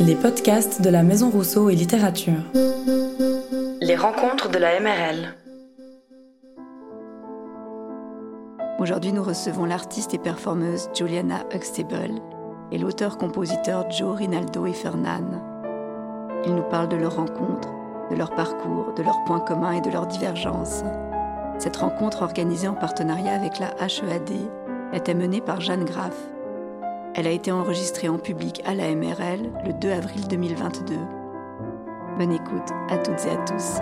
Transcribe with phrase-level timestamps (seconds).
[0.00, 2.42] Les podcasts de la Maison Rousseau et Littérature.
[3.80, 5.34] Les rencontres de la MRL.
[8.78, 12.20] Aujourd'hui, nous recevons l'artiste et performeuse Juliana Huxtable
[12.70, 15.42] et l'auteur-compositeur Joe Rinaldo et Fernan.
[16.46, 17.68] Ils nous parlent de leur rencontre,
[18.10, 20.84] de leur parcours, de leurs points communs et de leurs divergences.
[21.58, 24.30] Cette rencontre organisée en partenariat avec la HEAD
[24.92, 26.14] était menée par Jeanne Graff.
[27.14, 30.96] Elle a été enregistrée en public à la MRL le 2 avril 2022.
[32.18, 33.80] Bonne écoute à toutes et à tous.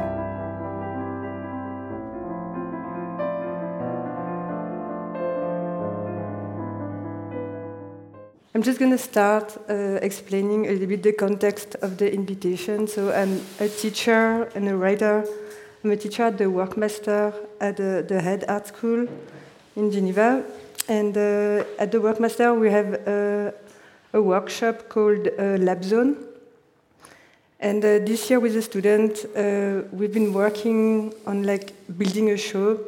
[8.56, 12.86] I'm just going to start uh, explaining a little bit the context of the invitation.
[12.86, 15.26] So I'm a teacher and a writer.
[15.84, 19.08] I'm a teacher at the Workmaster at the, the Head Art School
[19.76, 20.42] in Geneva.
[20.88, 23.50] And uh, at the Workmaster, we have uh,
[24.12, 26.16] a workshop called uh, Lab Zone.
[27.58, 32.78] And this year, with a student, uh, we've been working on like building a show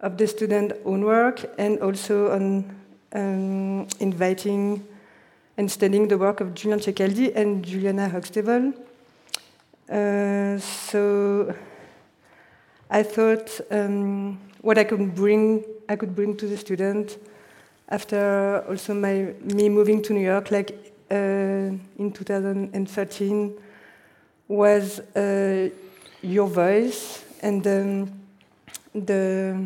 [0.00, 2.76] of the student own work and also on
[3.12, 4.86] um, inviting
[5.56, 8.72] and studying the work of Julien Ceccaldi and Juliana Huxtable.
[9.90, 11.54] Uh, so
[12.90, 17.18] I thought um, what I could bring, I could bring to the student
[17.88, 23.54] after also my me moving to New York, like uh, in 2013,
[24.48, 25.68] was uh,
[26.22, 28.12] your voice and um,
[28.94, 29.56] the.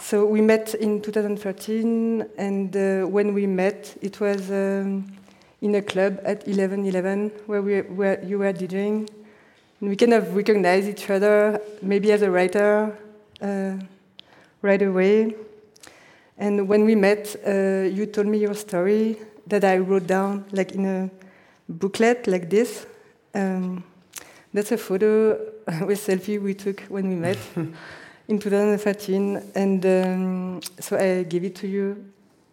[0.00, 5.06] So we met in 2013, and uh, when we met, it was um,
[5.62, 9.08] in a club at 1111 where, we, where you were DJing.
[9.80, 12.96] And we kind of recognized each other, maybe as a writer,
[13.40, 13.74] uh,
[14.64, 15.34] right away.
[16.38, 20.72] And when we met, uh, you told me your story that I wrote down, like
[20.72, 21.10] in a
[21.68, 22.86] booklet like this.
[23.34, 23.84] Um,
[24.52, 25.32] that's a photo
[25.86, 27.38] with selfie we took when we met
[28.28, 32.04] in 2013, and um, so I gave it to you,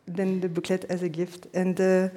[0.05, 1.47] then the booklet as a gift.
[1.53, 2.09] And uh,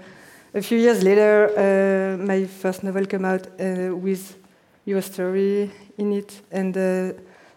[0.54, 4.36] a few years later, uh, my first novel came out uh, with
[4.84, 7.12] your story in it, and uh,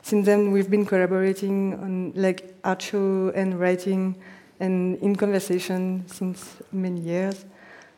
[0.07, 4.15] since then we've been collaborating on like art show and writing,
[4.57, 7.43] and in conversation since many years.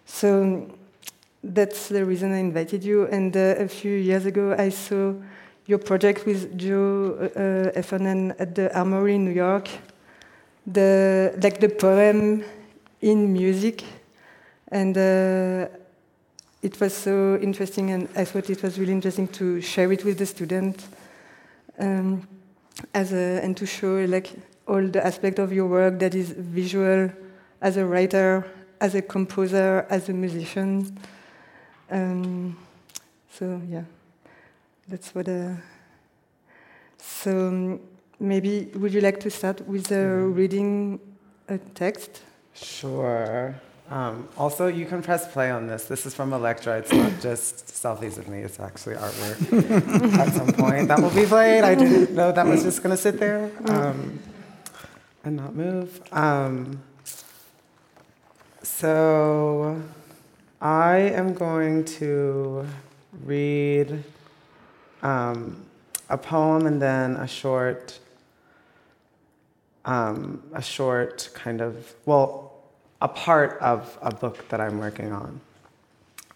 [0.07, 0.75] So
[1.43, 3.05] that's the reason I invited you.
[3.05, 5.13] And uh, a few years ago, I saw
[5.67, 9.69] your project with Joe uh, Heffernan at the Armory in New York,
[10.65, 12.43] the like the poem
[13.01, 13.83] in music,
[14.71, 15.67] and uh,
[16.63, 20.17] it was so interesting, and I thought it was really interesting to share it with
[20.17, 20.87] the student,
[21.79, 22.27] um,
[22.93, 24.31] as a, and to show like
[24.67, 27.11] all the aspect of your work that is visual,
[27.61, 28.45] as a writer,
[28.79, 30.97] as a composer, as a musician.
[31.89, 32.57] Um,
[33.31, 33.83] so yeah
[34.89, 35.29] that's what.
[35.29, 35.53] Uh,
[36.97, 37.79] so um,
[38.19, 40.99] maybe would you like to start with uh, reading
[41.47, 42.23] a text?
[42.53, 43.55] Sure.
[43.89, 45.85] Um, also, you can press play on this.
[45.85, 46.77] This is from Electra.
[46.77, 48.39] It's not just selfies of me.
[48.39, 51.63] It's actually artwork at some point that will be played.
[51.63, 54.19] I didn't know that was just going to sit there um,
[55.23, 56.01] and not move.
[56.13, 56.83] Um,
[58.61, 59.81] so,
[60.61, 62.67] I am going to
[63.23, 64.03] read
[65.01, 65.65] um,
[66.09, 67.97] a poem and then a short,
[69.85, 72.48] um, a short kind of, well,
[73.01, 75.41] a part of a book that I'm working on.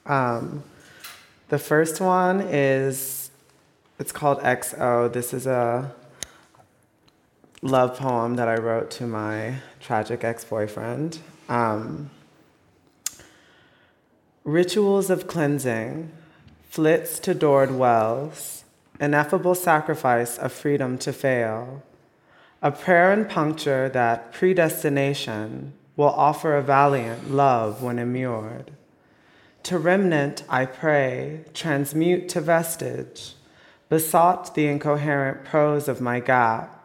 [0.05, 0.63] Um,
[1.49, 3.31] the first one is,
[3.99, 5.11] it's called XO.
[5.11, 5.93] This is a
[7.61, 11.19] love poem that I wrote to my tragic ex boyfriend.
[11.49, 12.09] Um,
[14.43, 16.11] rituals of cleansing
[16.69, 18.63] flits to doored wells,
[18.99, 21.83] ineffable sacrifice of freedom to fail,
[22.61, 28.71] a prayer and puncture that predestination will offer a valiant love when immured.
[29.63, 33.33] To remnant, I pray, transmute to vestige,
[33.89, 36.83] besought the incoherent prose of my gap,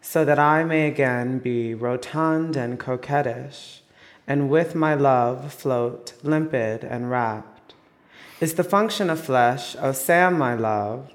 [0.00, 3.80] so that I may again be rotund and coquettish,
[4.26, 7.52] and with my love float limpid and rapt
[8.42, 11.12] is the function of flesh, O Sam, my love,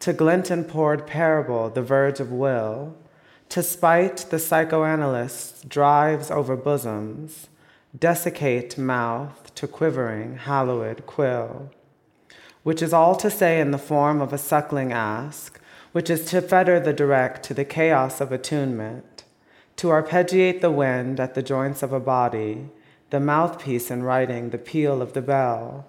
[0.00, 2.96] to glint and poured parable, the verge of will,
[3.54, 7.46] to spite the psychoanalysts drives over bosoms,
[7.96, 11.70] desiccate mouth to quivering, hallowed quill,
[12.64, 15.60] which is all to say in the form of a suckling ask,
[15.92, 19.22] which is to fetter the direct to the chaos of attunement,
[19.76, 22.68] to arpeggiate the wind at the joints of a body,
[23.10, 25.86] the mouthpiece in writing, the peal of the bell,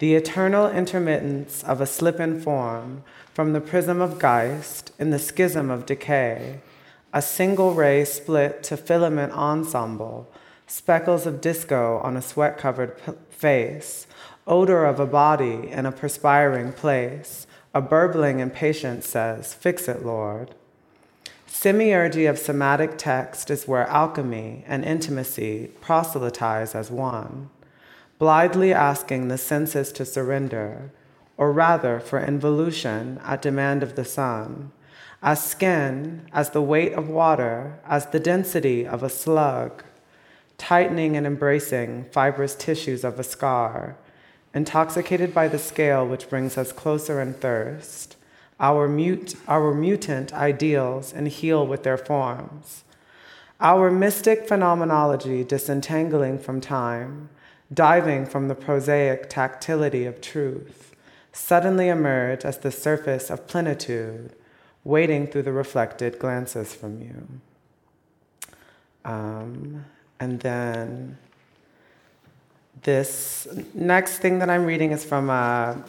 [0.00, 5.20] the eternal intermittence of a slip in form from the prism of Geist in the
[5.20, 6.62] schism of decay,
[7.16, 10.30] a single ray split to filament ensemble,
[10.66, 14.06] speckles of disco on a sweat covered p- face,
[14.46, 20.54] odor of a body in a perspiring place, a burbling impatience says, Fix it, Lord.
[21.48, 27.48] Semiurgy of somatic text is where alchemy and intimacy proselytize as one,
[28.18, 30.92] blithely asking the senses to surrender,
[31.38, 34.70] or rather for involution at demand of the sun,
[35.26, 39.82] as skin, as the weight of water, as the density of a slug,
[40.56, 43.96] tightening and embracing fibrous tissues of a scar,
[44.54, 48.16] intoxicated by the scale which brings us closer in thirst,
[48.60, 52.84] our, mute, our mutant ideals and heal with their forms.
[53.60, 57.30] Our mystic phenomenology disentangling from time,
[57.74, 60.94] diving from the prosaic tactility of truth,
[61.32, 64.32] suddenly emerge as the surface of plenitude,
[64.86, 67.26] waiting through the reflected glances from you.
[69.04, 69.84] Um,
[70.20, 71.18] and then
[72.82, 75.82] this next thing that I'm reading is from a.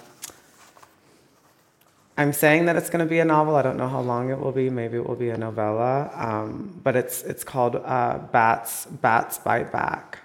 [2.19, 3.55] I'm saying that it's going to be a novel.
[3.55, 4.71] I don't know how long it will be.
[4.71, 6.09] Maybe it will be a novella.
[6.15, 10.19] Um, but it's it's called uh, Bats Bats Bite Back.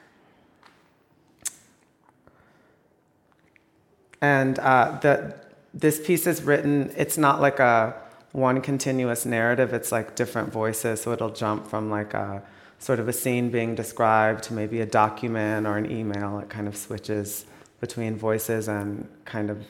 [4.22, 5.34] And uh, the,
[5.74, 6.92] this piece is written.
[6.96, 8.01] It's not like a
[8.32, 9.72] one continuous narrative.
[9.72, 11.02] It's like different voices.
[11.02, 12.42] So it'll jump from like a
[12.78, 16.38] sort of a scene being described to maybe a document or an email.
[16.38, 17.46] It kind of switches
[17.80, 19.64] between voices and kind of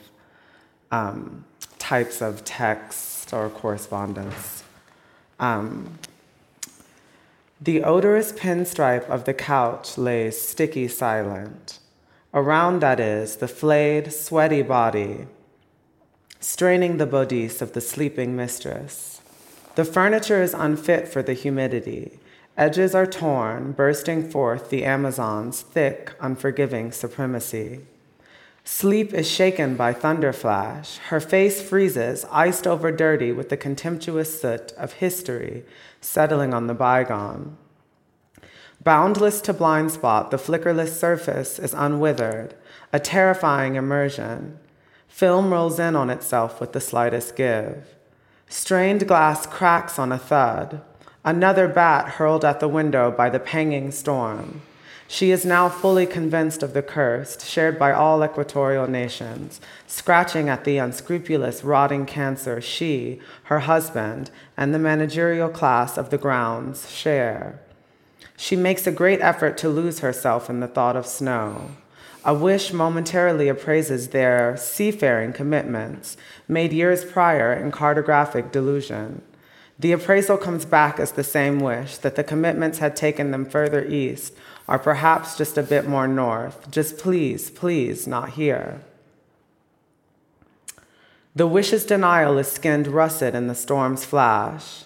[0.91, 1.45] um,
[1.79, 4.63] types of text or correspondence.
[5.41, 5.99] Um,
[7.61, 11.79] the odorous pinstripe of the couch lays sticky silent.
[12.35, 15.27] Around that is the flayed, sweaty body,
[16.43, 19.21] straining the bodice of the sleeping mistress.
[19.77, 22.19] The furniture is unfit for the humidity.
[22.59, 27.81] Edges are torn, bursting forth the Amazon's thick, unforgiving supremacy.
[28.65, 30.99] Sleep is shaken by thunderflash.
[30.99, 35.65] Her face freezes, iced over dirty with the contemptuous soot of history
[36.01, 37.57] settling on the bygone.
[38.83, 42.55] Boundless to blind spot, the flickerless surface is unwithered,
[42.93, 44.59] a terrifying immersion.
[45.13, 47.85] Film rolls in on itself with the slightest give.
[48.49, 50.81] Strained glass cracks on a thud.
[51.23, 54.63] Another bat hurled at the window by the panging storm.
[55.07, 60.65] She is now fully convinced of the curse, shared by all equatorial nations, scratching at
[60.65, 67.61] the unscrupulous, rotting cancer she, her husband, and the managerial class of the grounds share.
[68.39, 71.73] She makes a great effort to lose herself in the thought of snow.
[72.25, 76.17] A wish momentarily appraises their seafaring commitments,
[76.47, 79.23] made years prior in cartographic delusion.
[79.79, 83.85] The appraisal comes back as the same wish that the commitments had taken them further
[83.85, 84.35] east,
[84.69, 86.71] or perhaps just a bit more north.
[86.71, 88.83] Just please, please, not here.
[91.35, 94.85] The wish's denial is skinned russet in the storm's flash.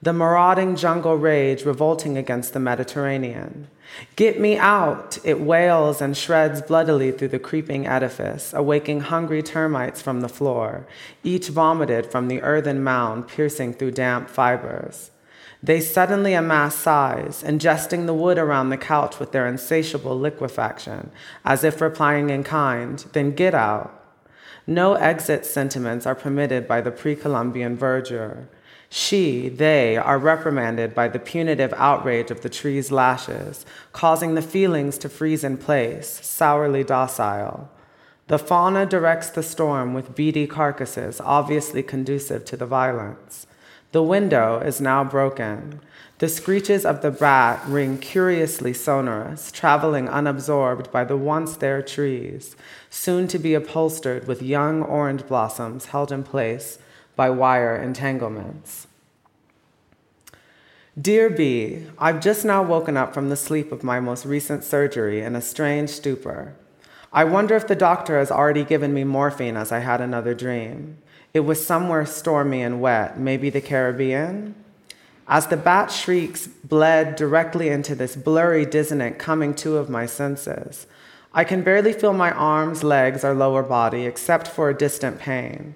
[0.00, 3.68] The marauding jungle rage revolting against the Mediterranean.
[4.16, 5.18] Get me out!
[5.24, 10.86] It wails and shreds bloodily through the creeping edifice, awaking hungry termites from the floor,
[11.22, 15.10] each vomited from the earthen mound piercing through damp fibers.
[15.62, 21.10] They suddenly amass size, ingesting the wood around the couch with their insatiable liquefaction,
[21.44, 23.98] as if replying in kind, then get out.
[24.66, 28.46] No exit sentiments are permitted by the pre Columbian verdure.
[28.94, 34.98] She, they, are reprimanded by the punitive outrage of the tree's lashes, causing the feelings
[34.98, 37.70] to freeze in place, sourly docile.
[38.26, 43.46] The fauna directs the storm with beady carcasses, obviously conducive to the violence.
[43.92, 45.80] The window is now broken.
[46.18, 52.56] The screeches of the bat ring curiously sonorous, traveling unabsorbed by the once there trees,
[52.90, 56.78] soon to be upholstered with young orange blossoms held in place
[57.16, 58.86] by wire entanglements.
[61.00, 65.22] Dear B, I've just now woken up from the sleep of my most recent surgery
[65.22, 66.54] in a strange stupor.
[67.12, 70.98] I wonder if the doctor has already given me morphine as I had another dream.
[71.32, 74.54] It was somewhere stormy and wet, maybe the Caribbean.
[75.26, 80.86] As the bat shrieks bled directly into this blurry, dissonant coming to of my senses,
[81.32, 85.74] I can barely feel my arms, legs, or lower body except for a distant pain.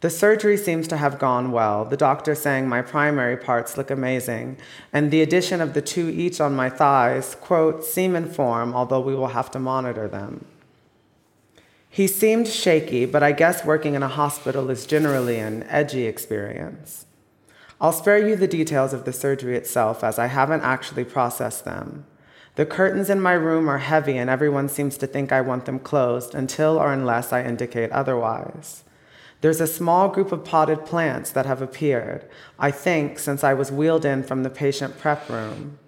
[0.00, 4.58] The surgery seems to have gone well, the doctor saying my primary parts look amazing,
[4.92, 9.00] and the addition of the two each on my thighs, quote, seem in form, although
[9.00, 10.44] we will have to monitor them.
[11.88, 17.06] He seemed shaky, but I guess working in a hospital is generally an edgy experience.
[17.80, 22.04] I'll spare you the details of the surgery itself as I haven't actually processed them.
[22.56, 25.78] The curtains in my room are heavy and everyone seems to think I want them
[25.78, 28.84] closed until or unless I indicate otherwise.
[29.46, 33.70] There's a small group of potted plants that have appeared, I think, since I was
[33.70, 35.78] wheeled in from the patient prep room.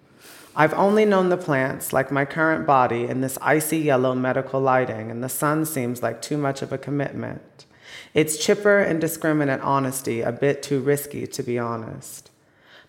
[0.55, 5.11] I've only known the plants, like my current body, in this icy yellow medical lighting,
[5.11, 7.67] and the sun seems like too much of a commitment.
[8.15, 12.31] It's chipper, indiscriminate honesty, a bit too risky, to be honest.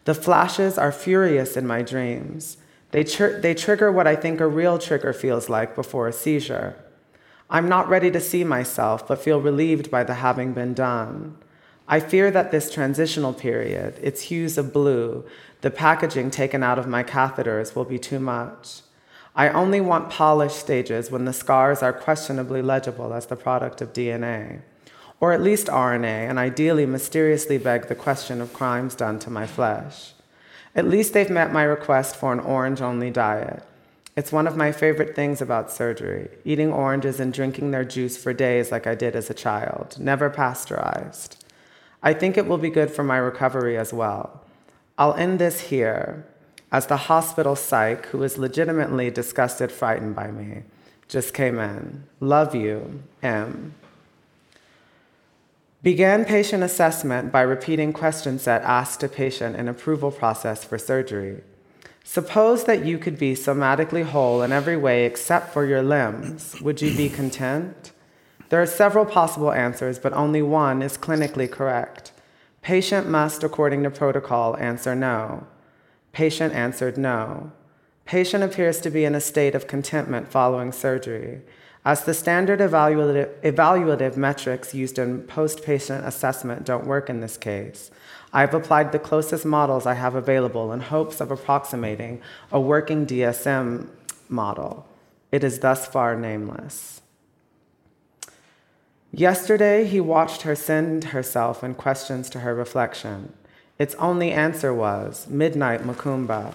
[0.05, 2.57] The flashes are furious in my dreams.
[2.91, 6.75] They, tr- they trigger what I think a real trigger feels like before a seizure.
[7.49, 11.35] I'm not ready to see myself, but feel relieved by the having been done.
[11.87, 15.25] I fear that this transitional period, its hues of blue,
[15.61, 18.81] the packaging taken out of my catheters will be too much.
[19.35, 23.93] I only want polished stages when the scars are questionably legible as the product of
[23.93, 24.61] DNA,
[25.19, 29.47] or at least RNA, and ideally mysteriously beg the question of crimes done to my
[29.47, 30.13] flesh.
[30.75, 33.63] At least they've met my request for an orange only diet.
[34.19, 38.33] It's one of my favorite things about surgery eating oranges and drinking their juice for
[38.33, 41.41] days like I did as a child, never pasteurized.
[42.03, 44.41] I think it will be good for my recovery as well.
[44.97, 46.25] I'll end this here
[46.69, 50.63] as the hospital psych, who is legitimately disgusted, frightened by me,
[51.07, 52.03] just came in.
[52.19, 53.73] Love you, M.
[55.81, 61.41] Began patient assessment by repeating question set asked a patient in approval process for surgery.
[62.11, 66.59] Suppose that you could be somatically whole in every way except for your limbs.
[66.59, 67.91] Would you be content?
[68.49, 72.11] There are several possible answers, but only one is clinically correct.
[72.63, 75.45] Patient must, according to protocol, answer no.
[76.11, 77.51] Patient answered no.
[78.05, 81.41] Patient appears to be in a state of contentment following surgery.
[81.85, 87.37] As the standard evaluative, evaluative metrics used in post patient assessment don't work in this
[87.37, 87.89] case,
[88.33, 92.21] I've applied the closest models I have available in hopes of approximating
[92.51, 93.87] a working DSM
[94.27, 94.85] model.
[95.31, 97.01] It is thus far nameless.
[99.11, 103.33] Yesterday, he watched her send herself in questions to her reflection.
[103.79, 106.53] Its only answer was midnight Macumba.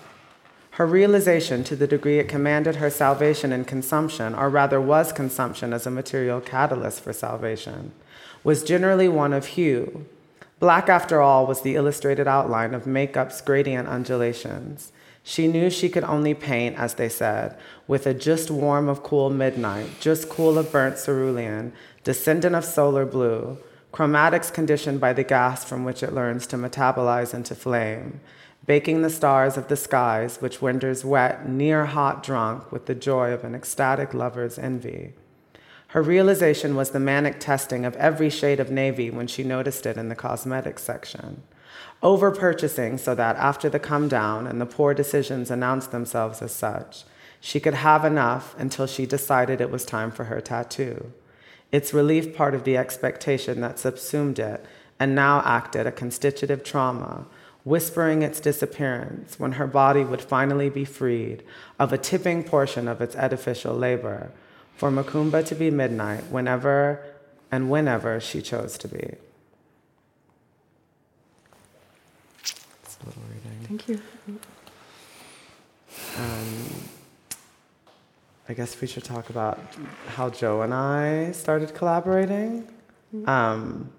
[0.75, 5.73] Her realization, to the degree it commanded her salvation in consumption, or rather was consumption
[5.73, 7.93] as a material catalyst for salvation,
[8.43, 10.05] was generally one of hue.
[10.59, 14.91] Black, after all, was the illustrated outline of makeup's gradient undulations.
[15.23, 19.31] She knew she could only paint, as they said, with a just warm of cool
[19.31, 23.59] midnight, just cool of burnt cerulean, descendant of solar blue,
[23.93, 28.19] chromatics conditioned by the gas from which it learns to metabolize into flame,
[28.67, 33.33] baking the stars of the skies, which winters wet, near hot drunk with the joy
[33.33, 35.13] of an ecstatic lover's envy.
[35.89, 39.97] Her realization was the manic testing of every shade of navy when she noticed it
[39.97, 41.43] in the cosmetics section.
[42.03, 46.53] Over purchasing so that after the come down and the poor decisions announced themselves as
[46.53, 47.05] such,
[47.41, 51.13] she could have enough until she decided it was time for her tattoo
[51.75, 54.65] its relief part of the expectation that subsumed it
[55.01, 57.27] and now acted a constitutive trauma,
[57.65, 61.43] whispering its disappearance when her body would finally be freed
[61.79, 64.31] of a tipping portion of its edificial labor,
[64.77, 67.03] for Macumba to be midnight whenever
[67.51, 69.15] and whenever she chose to be.
[73.67, 74.01] Thank you.
[76.19, 76.65] Um,
[78.49, 79.59] I guess we should talk about
[80.09, 82.69] how Joe and I started collaborating.
[83.15, 83.29] Mm-hmm.
[83.29, 83.91] Um,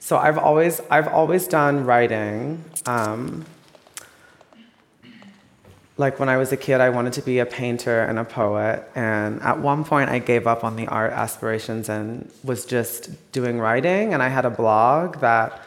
[0.00, 2.64] so I've always I've always done writing.
[2.86, 3.44] Um,
[5.98, 8.90] like when I was a kid, I wanted to be a painter and a poet.
[8.94, 13.58] And at one point, I gave up on the art aspirations and was just doing
[13.58, 14.14] writing.
[14.14, 15.62] And I had a blog that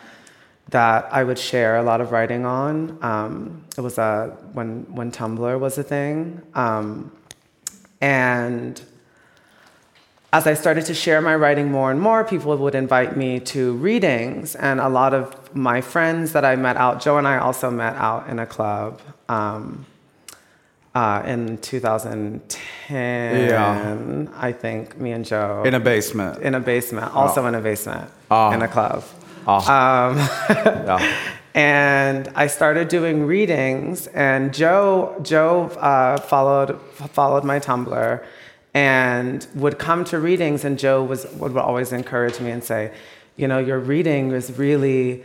[0.69, 2.97] that I would share a lot of writing on.
[3.03, 6.41] Um, it was a when when Tumblr was a thing.
[6.55, 7.11] Um,
[8.01, 8.81] and
[10.33, 13.73] as I started to share my writing more and more, people would invite me to
[13.73, 14.55] readings.
[14.55, 17.95] And a lot of my friends that I met out, Joe and I also met
[17.97, 18.99] out in a club
[19.29, 19.85] um,
[20.95, 23.47] uh, in 2010.
[23.47, 24.25] Yeah.
[24.35, 25.61] I think me and Joe.
[25.67, 26.41] In a basement.
[26.41, 27.47] In a basement, also oh.
[27.47, 28.51] in a basement, oh.
[28.53, 29.03] in a club.
[29.45, 29.57] Oh.
[29.57, 30.17] Um,
[30.49, 31.15] yeah.
[31.53, 34.07] and I started doing readings.
[34.07, 38.23] And Joe, Joe uh, followed followed my Tumblr,
[38.73, 40.65] and would come to readings.
[40.65, 42.91] And Joe was would always encourage me and say,
[43.35, 45.23] you know, your reading is really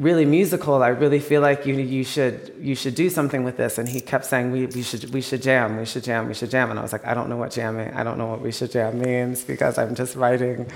[0.00, 0.82] really musical.
[0.82, 3.78] I really feel like you you should you should do something with this.
[3.78, 6.50] And he kept saying we, we should we should jam, we should jam, we should
[6.50, 6.70] jam.
[6.70, 8.72] And I was like, I don't know what jamming, I don't know what we should
[8.72, 10.66] jam means because I'm just writing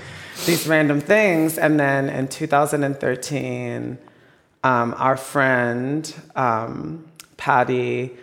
[0.45, 1.57] these random things.
[1.57, 3.97] And then in 2013,
[4.63, 7.05] um, our friend um,
[7.37, 8.15] Patty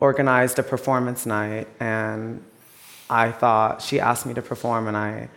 [0.00, 2.42] organized a performance night, and
[3.08, 5.28] I thought she asked me to perform, and I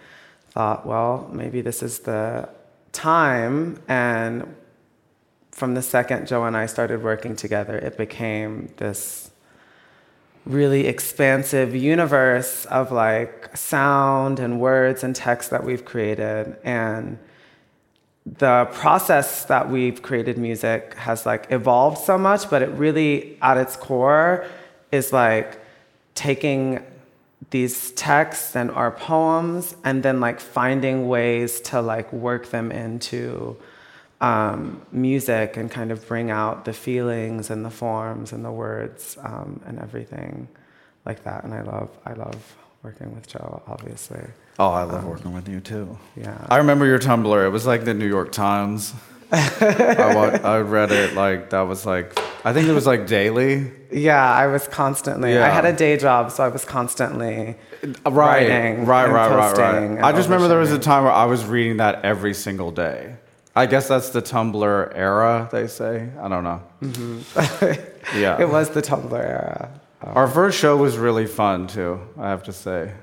[0.49, 2.49] thought, well, maybe this is the
[2.91, 4.55] time and
[5.59, 9.29] from the second Joe and I started working together, it became this
[10.45, 16.55] really expansive universe of like sound and words and text that we've created.
[16.63, 17.19] And
[18.25, 23.57] the process that we've created music has like evolved so much, but it really, at
[23.57, 24.45] its core,
[24.93, 25.59] is like
[26.15, 26.85] taking
[27.51, 33.57] these texts and our poems and then like finding ways to like work them into
[34.21, 39.17] um, music and kind of bring out the feelings and the forms and the words
[39.23, 40.47] um, and everything
[41.05, 41.43] like that.
[41.43, 44.21] And I love, I love working with Joe, obviously.
[44.59, 45.97] Oh, I love um, working with you too.
[46.15, 46.45] Yeah.
[46.49, 47.45] I remember your Tumblr.
[47.45, 48.93] It was like the New York Times.
[49.31, 53.71] I, I read it like that was like I think it was like daily.
[53.91, 55.33] Yeah, I was constantly.
[55.33, 55.45] Yeah.
[55.45, 60.03] I had a day job, so I was constantly right, writing, right, right, right, right.
[60.03, 63.15] I just remember there was a time where I was reading that every single day.
[63.55, 66.09] I guess that's the Tumblr era, they say.
[66.19, 66.61] I don't know.
[66.81, 68.17] Mm-hmm.
[68.17, 68.41] yeah.
[68.41, 69.69] It was the Tumblr era.
[70.01, 72.93] Um, Our first show was really fun, too, I have to say.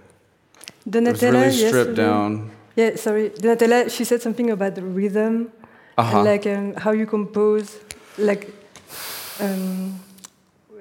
[0.89, 2.51] Donatella, it was really stripped yes, down.
[2.75, 3.31] Yeah, sorry.
[3.31, 5.53] Donatella, she said something about the rhythm
[5.97, 6.17] uh-huh.
[6.17, 7.79] and like um, how you compose,
[8.19, 8.53] like
[9.41, 10.01] um,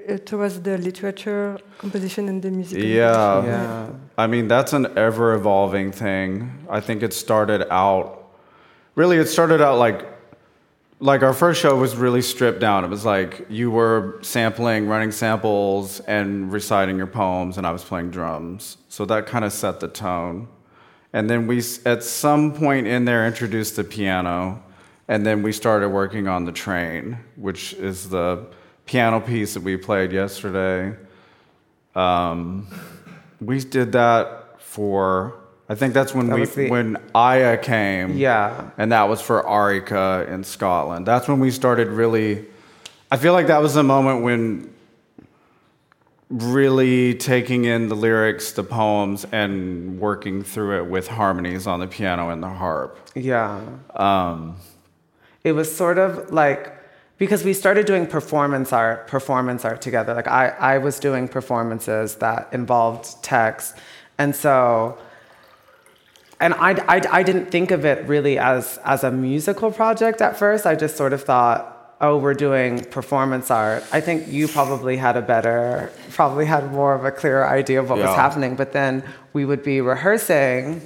[0.08, 2.84] uh, towards the literature, composition, and the music.
[2.84, 3.46] Yeah.
[3.46, 3.90] yeah.
[4.18, 6.66] I mean, that's an ever evolving thing.
[6.70, 8.26] I think it started out
[8.96, 10.06] really it started out like
[11.00, 12.86] like our first show was really stripped down.
[12.86, 17.84] It was like you were sampling, running samples, and reciting your poems, and I was
[17.84, 18.78] playing drums.
[18.88, 20.48] So that kind of set the tone.
[21.12, 24.64] And then we, at some point in there, introduced the piano,
[25.08, 28.46] and then we started working on the train, which is the
[28.86, 30.96] piano piece that we played yesterday.
[31.96, 32.68] Um,
[33.40, 38.18] we did that for I think that's when that we the, when Aya came.
[38.18, 38.70] Yeah.
[38.78, 41.08] And that was for Arika in Scotland.
[41.08, 42.46] That's when we started really
[43.12, 44.74] I feel like that was the moment when
[46.30, 51.88] really taking in the lyrics, the poems, and working through it with harmonies on the
[51.88, 53.10] piano and the harp.
[53.16, 53.62] Yeah.
[53.96, 54.58] Um,
[55.46, 56.74] it was sort of like
[57.18, 60.14] because we started doing performance art, performance art together.
[60.14, 63.78] Like I, I was doing performances that involved text,
[64.18, 64.98] and so
[66.40, 70.38] and I, I, I didn't think of it really as, as a musical project at
[70.38, 70.66] first.
[70.66, 73.84] I just sort of thought, oh, we're doing performance art.
[73.94, 77.90] I think you probably had a better, probably had more of a clearer idea of
[77.90, 78.08] what yeah.
[78.08, 78.56] was happening.
[78.56, 80.82] But then we would be rehearsing,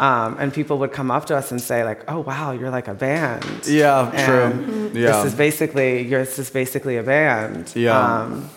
[0.00, 2.88] um, and people would come up to us and say, like, oh, wow, you're like
[2.88, 3.66] a band.
[3.66, 4.90] Yeah, and true.
[4.98, 5.12] Yeah.
[5.12, 7.70] This is basically, this is basically a band.
[7.76, 8.22] Yeah.
[8.22, 8.48] Um,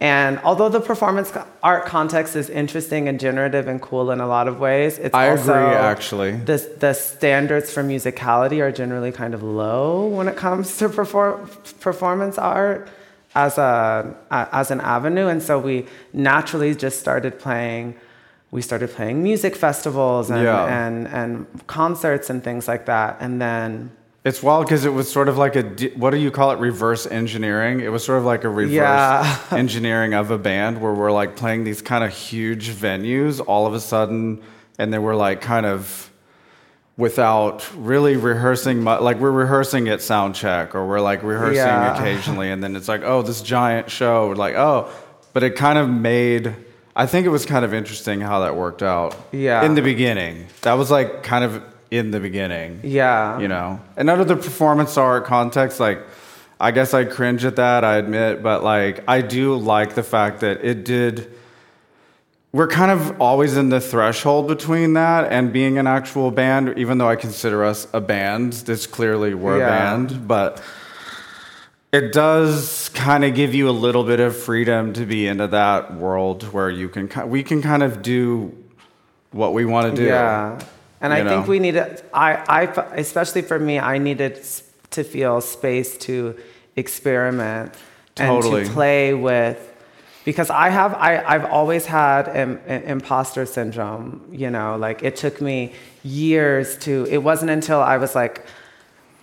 [0.00, 1.30] and although the performance
[1.62, 5.28] art context is interesting and generative and cool in a lot of ways, it's I
[5.30, 6.32] also agree actually.
[6.36, 11.50] The the standards for musicality are generally kind of low when it comes to perform,
[11.80, 12.88] performance art
[13.34, 17.94] as a as an avenue, and so we naturally just started playing.
[18.50, 20.86] We started playing music festivals and yeah.
[20.86, 25.28] and, and concerts and things like that, and then it's wild because it was sort
[25.28, 25.62] of like a
[25.94, 26.58] what do you call it?
[26.58, 27.80] Reverse engineering.
[27.80, 29.38] It was sort of like a reverse yeah.
[29.50, 33.72] engineering of a band where we're like playing these kind of huge venues all of
[33.72, 34.42] a sudden,
[34.78, 36.10] and then we're like kind of
[36.98, 39.00] without really rehearsing much.
[39.00, 41.96] Like we're rehearsing at sound check, or we're like rehearsing yeah.
[41.96, 44.28] occasionally, and then it's like oh this giant show.
[44.28, 44.90] We're like oh,
[45.32, 46.54] but it kind of made.
[47.00, 49.16] I think it was kind of interesting how that worked out.
[49.32, 49.64] Yeah.
[49.64, 52.80] In the beginning, that was like kind of in the beginning.
[52.82, 53.38] Yeah.
[53.38, 55.98] You know, and out of the performance art context, like,
[56.60, 60.40] I guess I cringe at that, I admit, but like, I do like the fact
[60.40, 61.32] that it did.
[62.52, 66.98] We're kind of always in the threshold between that and being an actual band, even
[66.98, 68.52] though I consider us a band.
[68.52, 69.68] This clearly we're yeah.
[69.68, 70.62] a band, but
[71.92, 75.94] it does kind of give you a little bit of freedom to be into that
[75.94, 78.56] world where you can we can kind of do
[79.32, 80.06] what we want to do.
[80.06, 80.60] Yeah.
[81.00, 81.30] And I know?
[81.30, 82.62] think we needed, I, I,
[82.96, 84.44] especially for me, I needed
[84.90, 86.36] to feel space to
[86.76, 87.74] experiment
[88.14, 88.60] totally.
[88.60, 89.66] and to play with,
[90.24, 94.28] because I have I, I've always had Im, imposter syndrome.
[94.30, 95.72] You know, like it took me
[96.02, 97.06] years to.
[97.10, 98.44] It wasn't until I was like,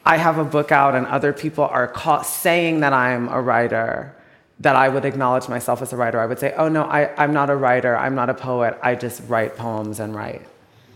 [0.07, 4.15] I have a book out and other people are call, saying that I'm a writer
[4.61, 6.19] that I would acknowledge myself as a writer.
[6.19, 7.95] I would say, oh no, I, I'm not a writer.
[7.95, 8.79] I'm not a poet.
[8.81, 10.43] I just write poems and write.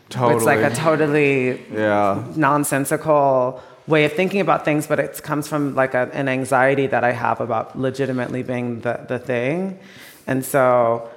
[0.10, 0.36] Totally.
[0.38, 2.24] It's like a totally Yeah.
[2.38, 7.04] nonsensical way of thinking about things, but it comes from like a, an anxiety that
[7.04, 9.78] I have about legitimately being the, the thing.
[10.26, 11.10] And so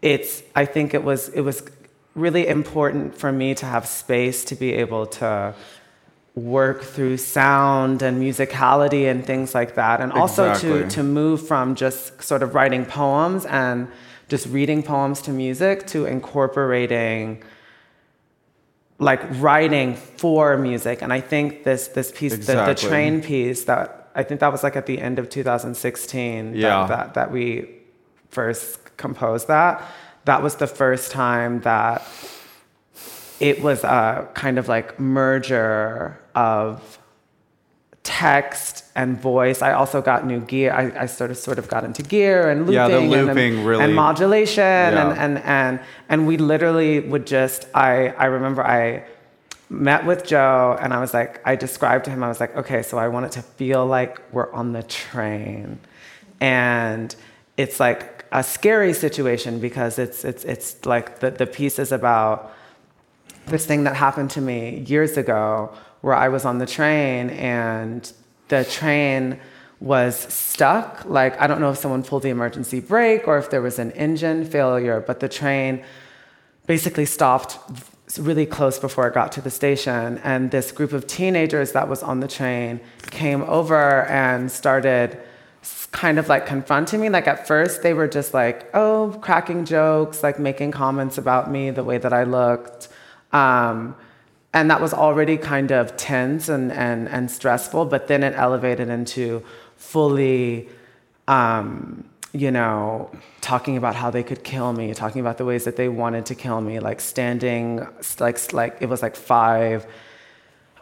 [0.00, 1.64] it's, I think it was, it was
[2.14, 5.54] really important for me to have space to be able to
[6.36, 10.00] work through sound and musicality and things like that.
[10.00, 10.82] And also Exactly.
[10.82, 13.88] to, to move from just sort of writing poems and
[14.28, 17.42] just reading poems to music to incorporating
[18.98, 21.02] like writing for music.
[21.02, 24.62] And I think this this piece, the, the train piece that I think that was
[24.62, 27.68] like at the end of 2016 that- that, that we
[28.30, 29.82] first composed that.
[30.26, 32.02] That was the first time that
[33.38, 36.98] it was a kind of like merger of
[38.04, 39.62] text and voice.
[39.62, 40.72] I also got new gear.
[40.72, 43.38] I, I sort of sort of got into gear and looping, Yeah, the and- looping
[43.54, 45.10] and, um, really- and modulation Yeah.
[45.10, 47.66] and, and and and we literally would just.
[47.74, 49.02] I I remember I
[49.68, 52.22] met with Joe and I was like, I described to him.
[52.22, 55.80] I was like, okay, so I want it to feel like we're on the train,
[56.40, 57.14] and
[57.56, 62.52] it's like a scary situation because it's it's it's like the the piece is about
[63.46, 68.12] this thing that happened to me years ago where I was on the train and
[68.48, 69.40] the train
[69.80, 71.04] was stuck.
[71.04, 73.92] Like, I don't know if someone pulled the emergency brake or if there was an
[73.92, 75.84] engine failure, but the train
[76.66, 77.58] basically stopped
[78.18, 80.18] really close before it got to the station.
[80.18, 82.80] And this group of teenagers that was on the train
[83.10, 85.18] came over and started
[85.92, 87.08] kind of like confronting me.
[87.08, 91.70] Like at first, they were just like, oh, cracking jokes, like making comments about me,
[91.70, 92.88] the way that I looked.
[93.32, 93.96] Um,
[94.56, 98.88] and that was already kind of tense and, and, and stressful, but then it elevated
[98.88, 99.44] into
[99.76, 100.66] fully
[101.28, 103.10] um, you know,
[103.42, 106.34] talking about how they could kill me, talking about the ways that they wanted to
[106.34, 107.86] kill me, like standing,
[108.18, 109.86] like like it was like five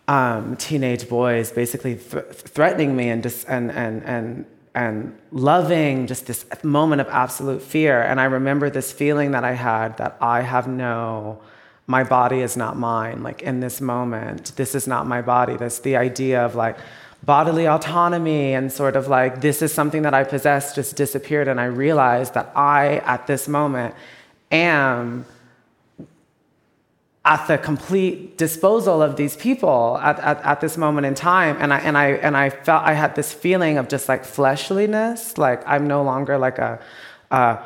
[0.06, 6.26] um, teenage boys basically th- threatening me and just and and and and loving just
[6.26, 8.02] this moment of absolute fear.
[8.02, 11.40] And I remember this feeling that I had that I have no.
[11.86, 13.22] My body is not mine.
[13.22, 15.56] Like in this moment, this is not my body.
[15.56, 16.78] That's the idea of like
[17.24, 21.48] bodily autonomy and sort of like this is something that I possess just disappeared.
[21.48, 23.94] And I realized that I, at this moment,
[24.50, 25.26] am
[27.24, 31.72] at the complete disposal of these people at, at, at this moment in time and
[31.72, 35.66] I, and, I, and I felt I had this feeling of just like fleshliness like
[35.66, 36.78] I'm no longer like a,
[37.30, 37.58] a,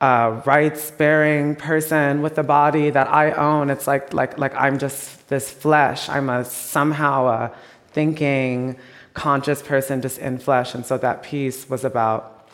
[0.00, 5.28] a rights-bearing person with a body that I own it's like, like, like I'm just
[5.28, 6.08] this flesh.
[6.08, 7.52] I'm a somehow a
[7.92, 8.76] thinking
[9.14, 10.74] conscious person just in flesh.
[10.74, 12.48] And so that piece was about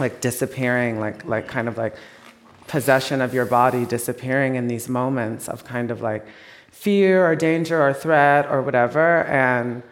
[0.00, 1.94] like disappearing like, like kind of like
[2.66, 6.26] possession of your body disappearing in these moments of kind of like
[6.70, 9.24] fear or danger or threat or whatever.
[9.24, 9.82] And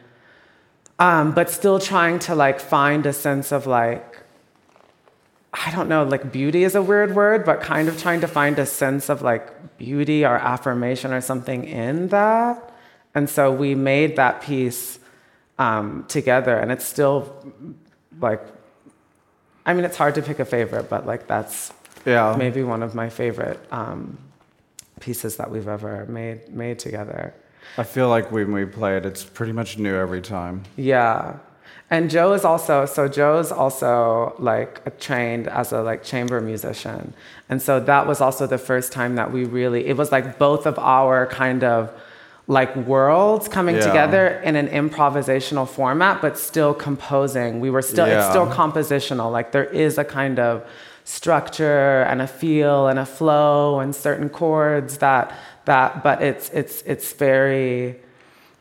[0.98, 4.15] um, but still trying to like find a sense of like
[5.64, 8.58] i don't know like beauty is a weird word but kind of trying to find
[8.58, 12.72] a sense of like beauty or affirmation or something in that
[13.14, 14.98] and so we made that piece
[15.58, 17.34] um, together and it's still
[18.20, 18.42] like
[19.64, 21.72] i mean it's hard to pick a favorite but like that's
[22.04, 22.34] Yeah.
[22.38, 24.18] maybe one of my favorite um,
[25.00, 27.32] pieces that we've ever made made together.
[27.76, 30.62] I feel like when we play it, it's pretty much new every time.
[30.76, 31.36] Yeah,
[31.90, 37.12] and Joe is also so Joe's also like trained as a like chamber musician,
[37.48, 40.66] and so that was also the first time that we really it was like both
[40.66, 41.90] of our kind of
[42.48, 43.86] like worlds coming Yeah.
[43.88, 47.60] together in an improvisational format, but still composing.
[47.60, 49.32] We were still it's still compositional.
[49.32, 50.62] Like there is a kind of
[51.04, 55.32] structure and a feel and a flow and certain chords that
[55.64, 57.96] that but it's it's it's very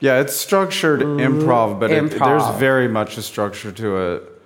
[0.05, 2.19] Yeah, it's structured improv, but it, improv.
[2.19, 4.41] there's very much a structure to it.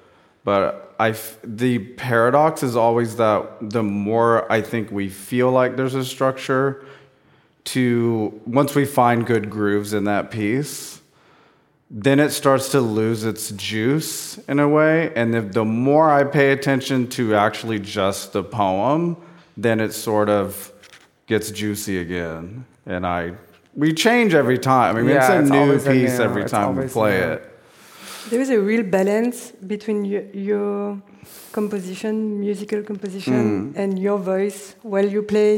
[0.45, 5.75] But I, f- the paradox is always that the more I think we feel like
[5.75, 6.85] there's a structure,
[7.65, 11.01] to once we find good grooves in that piece,
[11.91, 15.13] then it starts to lose its juice in a way.
[15.13, 19.17] And if the more I pay attention to actually just the poem,
[19.57, 20.71] then it sort of
[21.27, 22.63] gets juicy again.
[22.85, 23.33] And I
[23.83, 24.91] we change every time.
[24.97, 27.17] I mean, Yeah, it's it's a new always a piece new- every time we play
[27.19, 27.33] new.
[27.33, 27.41] it.
[28.29, 29.37] there is a real balance
[29.73, 31.01] between your, your
[31.57, 33.79] composition, musical composition, Mm.
[33.81, 34.59] and your voice
[34.93, 35.51] while you play,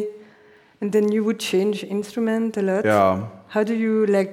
[0.82, 2.86] and then you would change instrument a lot.
[2.86, 3.26] Yeah.
[3.56, 4.32] How do you like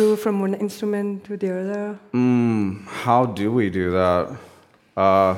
[0.00, 1.84] go from one instrument to the other?
[2.14, 4.24] Mm, how do we do that?
[4.96, 5.34] Uh,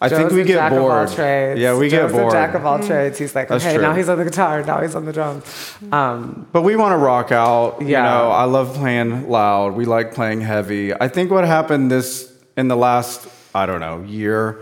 [0.00, 1.10] I think we get jack Of all bored.
[1.12, 1.60] trades.
[1.60, 2.32] Yeah, we Joe's get bored.
[2.32, 3.18] jack of all trades.
[3.18, 3.82] He's like, That's okay, true.
[3.82, 5.44] now he's on the guitar, now he's on the drums.
[5.90, 7.80] Um, But we want to rock out.
[7.80, 9.74] You know, I love playing loud.
[9.74, 10.92] We like playing heavy.
[10.94, 14.58] I think what happened this in the last, I don't know, year.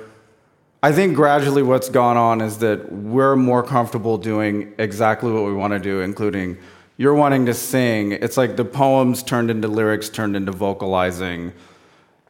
[0.82, 5.52] I think gradually what's gone on is that we're more comfortable doing exactly what we
[5.54, 6.58] want to do, including
[6.96, 8.12] you're wanting to sing.
[8.12, 11.52] It's like the poems turned into lyrics, turned into vocalizing.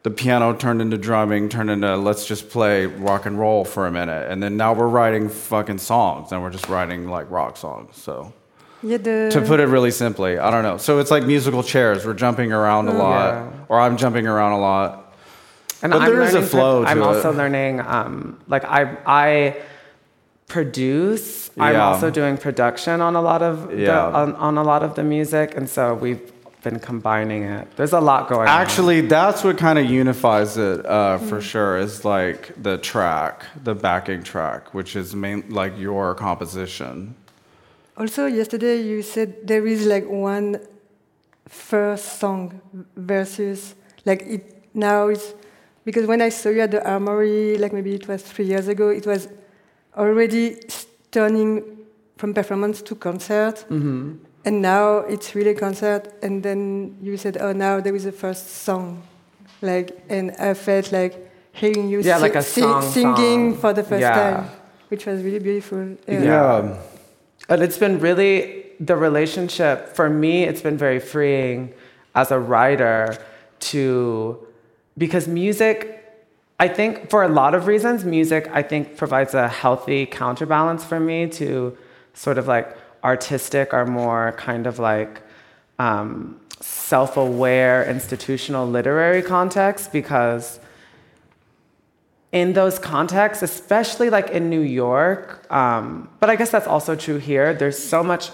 [0.05, 3.91] The piano turned into drumming, turned into let's just play rock and roll for a
[3.91, 4.31] minute.
[4.31, 7.97] And then now we're writing fucking songs and we're just writing like rock songs.
[7.97, 8.33] So
[8.83, 10.39] Yeah, the to put it really simply.
[10.39, 10.77] I don't know.
[10.77, 12.05] So it's like musical chairs.
[12.05, 13.51] We're jumping around a lot, Yeah.
[13.71, 15.15] or I'm jumping around a lot.
[15.83, 18.99] And But I'm there is a learning flow I'm to also learning, um, like I,
[19.07, 19.57] I
[20.49, 21.51] produce.
[21.59, 23.87] I'm also doing production on a lot of Yeah.
[23.87, 26.21] the, on, on a lot of the music, and so we've
[26.65, 27.69] been combining it.
[27.77, 28.61] There's a lot going on.
[28.63, 31.79] Actually, that's what kind of unifies it uh, for sure.
[31.79, 37.15] Is like the track, the backing track, which is main like your composition.
[37.97, 40.59] Also, yesterday you said there is like one
[41.47, 42.61] first song
[42.97, 43.75] versus
[44.05, 44.43] like it
[44.75, 45.35] now is
[45.85, 48.89] because when I saw you at the Armory, like maybe it was three years ago,
[48.89, 49.29] it was
[49.97, 50.59] already
[51.13, 51.63] turning
[52.17, 54.24] from performance to concert, Mm-hmm.
[54.45, 56.03] And now it's really concert.
[56.23, 59.03] And then you said, "Oh, now there is a first song,"
[59.63, 61.15] like, and I felt like
[61.53, 63.61] hearing you Yeah, si- like a si- singing song.
[63.61, 64.15] for the first Yeah.
[64.15, 64.45] time,
[64.89, 65.97] which was really beautiful.
[66.09, 66.77] Yeah.
[67.49, 70.45] And it's been really the relationship for me.
[70.45, 71.73] It's been very freeing
[72.15, 73.17] as a writer
[73.71, 74.39] to
[74.99, 76.01] because music.
[76.61, 81.01] I think for a lot of reasons, music I think provides a healthy counterbalance for
[81.01, 81.77] me to
[82.15, 82.69] sort of like
[83.05, 85.21] artistic or more kind of like
[85.79, 90.59] um, self-aware institutional literary context because
[92.33, 97.19] in those contexts, especially like in New York, um, but I guess that's also true
[97.19, 97.55] here.
[97.55, 98.31] There's so much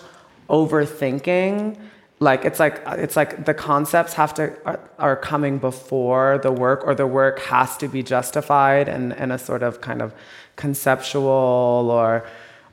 [0.49, 1.77] overthinking.
[2.19, 6.87] Like it's like it's like the concepts have to are, are coming before the work,
[6.87, 10.15] or the work has to be justified in, in a sort of kind of
[10.57, 12.25] conceptual or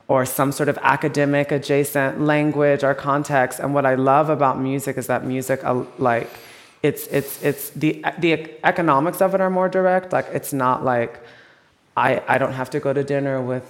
[0.08, 3.60] or some sort of academic adjacent language or context.
[3.60, 6.30] And what I love about music is that music, uh, like,
[6.82, 10.12] it's it's it's the the economics of it are more direct.
[10.12, 11.20] Like, it's not like
[11.96, 13.66] I I don't have to go to dinner with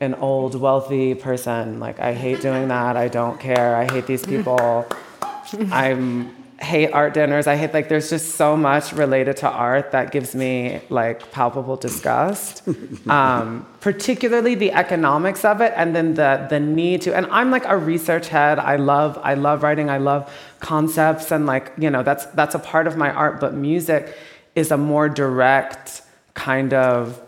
[0.00, 1.80] an old wealthy person.
[1.80, 2.96] Like, I hate doing that.
[2.96, 3.76] I don't care.
[3.76, 4.86] I hate these people.
[5.70, 7.46] I'm hate art dinners.
[7.46, 11.76] I hate like there's just so much related to art that gives me like palpable
[11.76, 12.62] disgust.
[13.08, 17.14] um, particularly the economics of it, and then the the need to.
[17.14, 18.58] And I'm like a research head.
[18.58, 19.90] I love I love writing.
[19.90, 23.40] I love concepts, and like you know that's that's a part of my art.
[23.40, 24.16] But music
[24.54, 26.02] is a more direct
[26.34, 27.20] kind of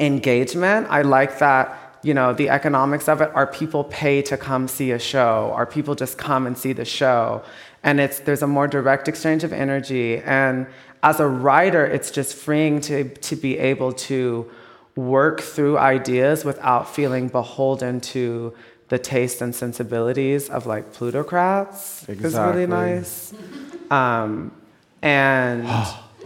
[0.00, 0.86] engagement.
[0.90, 4.92] I like that, you know, the economics of it are people pay to come see
[4.92, 7.42] a show, are people just come and see the show.
[7.82, 10.18] And it's there's a more direct exchange of energy.
[10.18, 10.66] And
[11.02, 14.50] as a writer, it's just freeing to to be able to
[14.96, 18.52] work through ideas without feeling beholden to
[18.88, 22.26] the taste and sensibilities of like plutocrats exactly.
[22.26, 23.34] is really nice.
[23.90, 24.52] Um,
[25.02, 25.68] and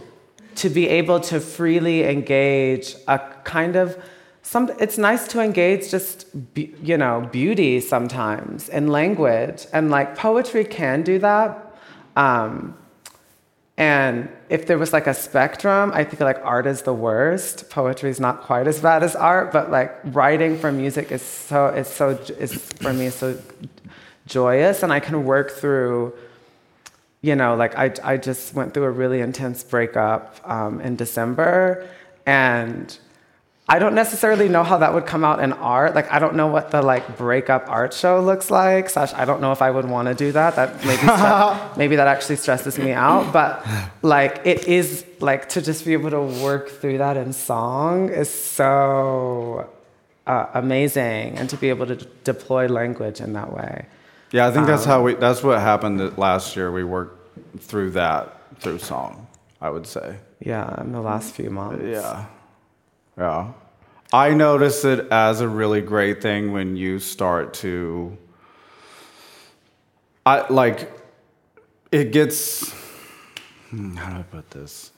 [0.55, 4.01] to be able to freely engage a kind of
[4.43, 10.15] some it's nice to engage just be, you know beauty sometimes in language and like
[10.15, 11.75] poetry can do that.
[12.15, 12.77] Um,
[13.75, 17.71] and if there was like a spectrum i think like art is the worst.
[17.71, 21.67] Poetry is not quite as bad as art but like writing for music is so
[21.69, 23.35] is so is for me so
[24.27, 26.13] joyous and i can work through
[27.23, 31.87] you know, like I, I just went through a really intense breakup um, in December,
[32.25, 32.95] and
[33.67, 35.95] I don't necessarily know how that would come out in art.
[35.95, 38.89] Like I don't know what the like breakup art show looks like.
[38.89, 40.57] Slash, I don't know if I would want to do that.
[40.57, 43.31] That maybe stre- maybe that actually stresses me out.
[43.31, 43.65] But
[44.01, 48.29] like it is like to just be able to work through that in song is
[48.29, 49.69] so
[50.27, 53.85] uh, amazing, and to be able to d- deploy language in that way.
[54.31, 55.13] Yeah, I think that's Um, how we.
[55.15, 56.71] That's what happened last year.
[56.71, 57.17] We worked
[57.59, 59.27] through that through song.
[59.61, 60.17] I would say.
[60.41, 61.85] Yeah, in the last few months.
[61.85, 62.25] Yeah,
[63.17, 63.53] yeah.
[64.11, 68.17] I notice it as a really great thing when you start to.
[70.25, 70.91] I like.
[71.91, 72.71] It gets.
[73.69, 74.91] hmm, how do I put this?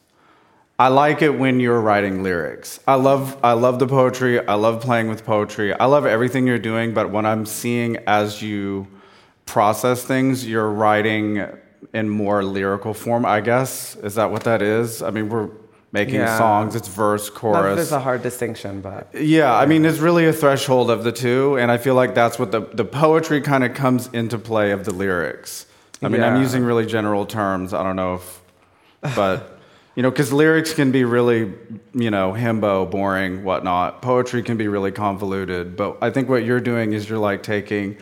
[0.77, 2.81] I like it when you're writing lyrics.
[2.85, 4.45] I love I love the poetry.
[4.45, 5.73] I love playing with poetry.
[5.73, 8.87] I love everything you're doing, but what I'm seeing as you
[9.45, 11.47] process things, you're writing
[11.93, 13.95] in more lyrical form, I guess.
[13.95, 15.01] Is that what that is?
[15.01, 15.49] I mean, we're
[15.95, 16.37] making Yeah.
[16.37, 17.75] songs, it's verse, chorus.
[17.77, 21.57] There's a hard distinction, but Yeah, I mean, it's really a threshold of the two,
[21.57, 24.83] and I feel like that's what the, the poetry kind of comes into play of
[24.85, 25.65] the lyrics.
[26.03, 27.73] I mean, I'm using really general terms.
[27.73, 28.41] I don't know if,
[29.15, 29.57] but,
[29.95, 31.51] you know, because lyrics can be really,
[31.93, 34.01] you know, himbo, boring, whatnot.
[34.01, 37.97] Poetry can be really convoluted, but I think what you're doing is you're like taking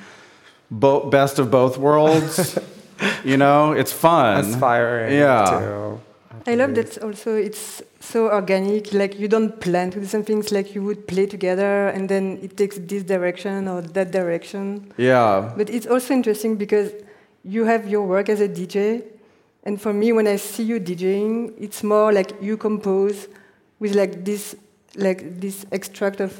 [0.72, 2.58] bo- best of both worlds.
[3.24, 4.38] you know, it's fun.
[4.44, 5.46] aspiring Yeah.
[5.46, 6.00] to.
[6.46, 10.52] I love that also it's so organic, like you don't plan to do some things
[10.52, 14.92] like you would play together and then it takes this direction or that direction.
[14.98, 15.54] Yeah.
[15.56, 16.92] But it's also interesting because
[17.46, 19.04] you have your work as a DJ,
[19.64, 23.28] and for me, when I see you DJing, it's more like you compose
[23.80, 24.56] with like this,
[24.96, 26.34] like this extract of,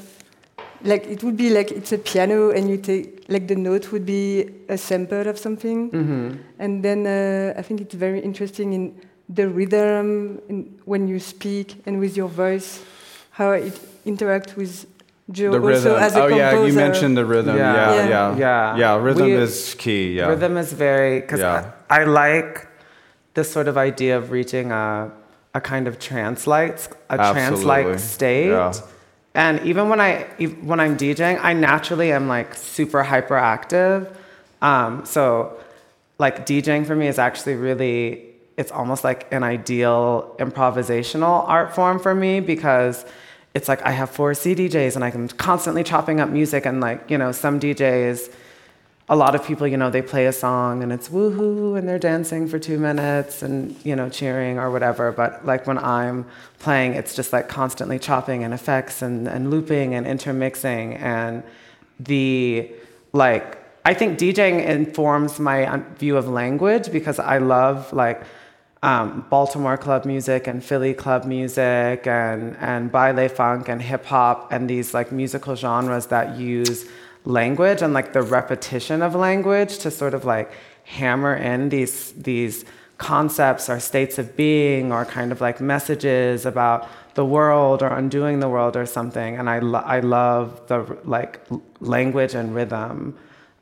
[0.82, 4.04] like it would be like it's a piano, and you take like the note would
[4.04, 6.36] be a sample of something, Mm-hmm.
[6.58, 8.94] and then uh, I think it's very interesting in
[9.28, 12.82] the rhythm in, when you speak and with your voice,
[13.30, 13.72] how it
[14.06, 14.86] interacts with
[15.30, 16.02] Joe The also rhythm.
[16.02, 16.36] as a oh, composer.
[16.36, 17.56] yeah, you mentioned the rhythm.
[17.56, 17.74] Yeah.
[17.74, 18.08] Yeah, Yeah.
[18.08, 18.36] yeah.
[18.36, 18.76] Yeah.
[18.76, 20.12] Yeah, rhythm We- is key.
[20.18, 20.28] Yeah.
[20.28, 21.70] Rhythm is very because Yeah.
[21.88, 22.68] I, I like
[23.32, 25.10] this sort of idea of reaching a
[25.56, 26.78] a kind of trance-like
[27.10, 28.48] a trance-like state.
[28.48, 28.72] Yeah.
[29.34, 30.24] And even when I
[30.62, 34.08] when I'm DJing, I naturally am like super hyperactive.
[34.60, 35.56] Um, so
[36.18, 41.98] like DJing for me is actually really it's almost like an ideal improvisational art form
[41.98, 43.04] for me because
[43.54, 47.18] it's like I have four CDJs and I'm constantly chopping up music and like, you
[47.18, 48.32] know, some DJs
[49.08, 51.98] a lot of people, you know, they play a song and it's woohoo and they're
[51.98, 55.12] dancing for two minutes and, you know, cheering or whatever.
[55.12, 56.24] But like when I'm
[56.58, 60.94] playing, it's just like constantly chopping and effects and, and looping and intermixing.
[60.94, 61.42] And
[62.00, 62.72] the,
[63.12, 68.22] like, I think DJing informs my view of language because I love like
[68.84, 74.52] um, Baltimore club music and Philly club music and, and baile funk and hip hop
[74.52, 76.84] and these like musical genres that use
[77.24, 80.52] language and like the repetition of language to sort of like
[80.84, 82.66] hammer in these these
[82.98, 88.40] concepts or states of being or kind of like messages about the world or undoing
[88.40, 89.36] the world or something.
[89.38, 91.40] And I, lo- I love the like
[91.80, 93.16] language and rhythm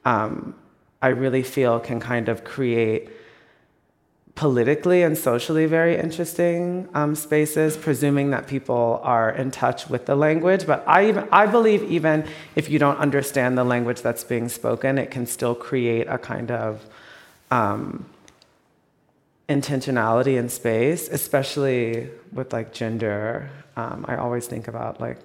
[0.05, 0.55] um,
[1.01, 3.09] I really feel can kind of create
[4.35, 10.17] politically and socially very interesting um, spaces, presuming that people are in touch with the
[10.17, 10.67] language.
[10.67, 14.99] But I, even, I believe even if you don't understand the language that's being spoken,
[14.99, 16.85] it can still create a kind of
[17.51, 18.07] um,
[19.49, 23.51] intentionality in space, especially with like gender.
[23.77, 25.19] Um, I always think about like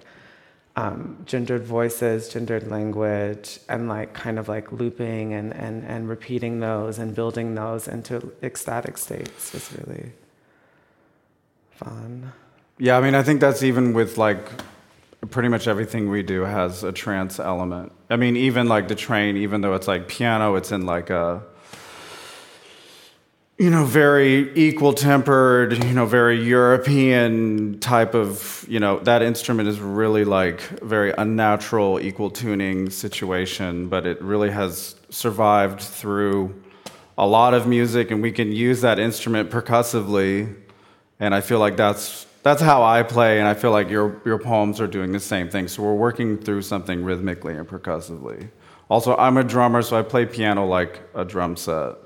[0.78, 6.60] um, gendered voices, gendered language, and like kind of like looping and, and, and repeating
[6.60, 10.12] those and building those into ecstatic states is really
[11.72, 12.32] fun.
[12.78, 14.38] Yeah, I mean, I think that's even with like
[15.30, 17.90] pretty much everything we do has a trance element.
[18.08, 21.42] I mean, even like the train, even though it's like piano, it's in like a
[23.58, 29.68] you know very equal tempered, you know, very European type of you know that instrument
[29.68, 36.54] is really like very unnatural equal tuning situation, but it really has survived through
[37.16, 40.48] a lot of music, and we can use that instrument percussively
[41.20, 44.38] and I feel like that's that's how I play, and I feel like your your
[44.38, 45.68] poems are doing the same thing.
[45.68, 48.48] So we're working through something rhythmically and percussively.
[48.88, 51.96] Also, I'm a drummer, so I play piano like a drum set.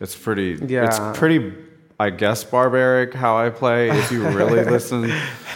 [0.00, 0.58] It's pretty.
[0.66, 0.86] Yeah.
[0.86, 1.52] It's pretty.
[1.98, 3.90] I guess barbaric how I play.
[3.90, 5.12] If you really listen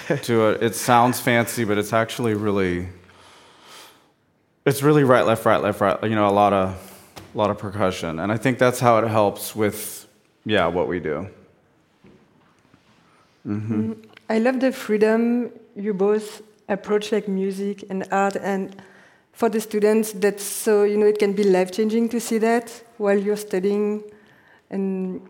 [0.08, 2.88] to it, it sounds fancy, but it's actually really.
[4.66, 6.02] It's really right, left, right, left, right.
[6.04, 6.74] You know, a lot of,
[7.34, 10.06] a lot of percussion, and I think that's how it helps with,
[10.46, 11.28] yeah, what we do.
[13.46, 13.92] Mm-hmm.
[13.92, 18.74] Mm, I love the freedom you both approach like music and art and
[19.32, 22.70] for the students that's so you know it can be life changing to see that
[22.96, 24.02] while you're studying
[24.74, 25.20] and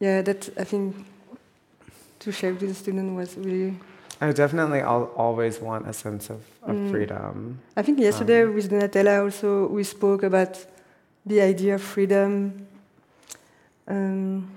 [0.00, 0.96] yeah that I think
[2.20, 3.74] to share with the student was really
[4.20, 7.60] I definitely al- always want a sense of, of freedom.
[7.76, 10.54] I think yesterday with Donatella also we spoke about
[11.24, 12.66] the idea of freedom
[13.86, 14.50] um,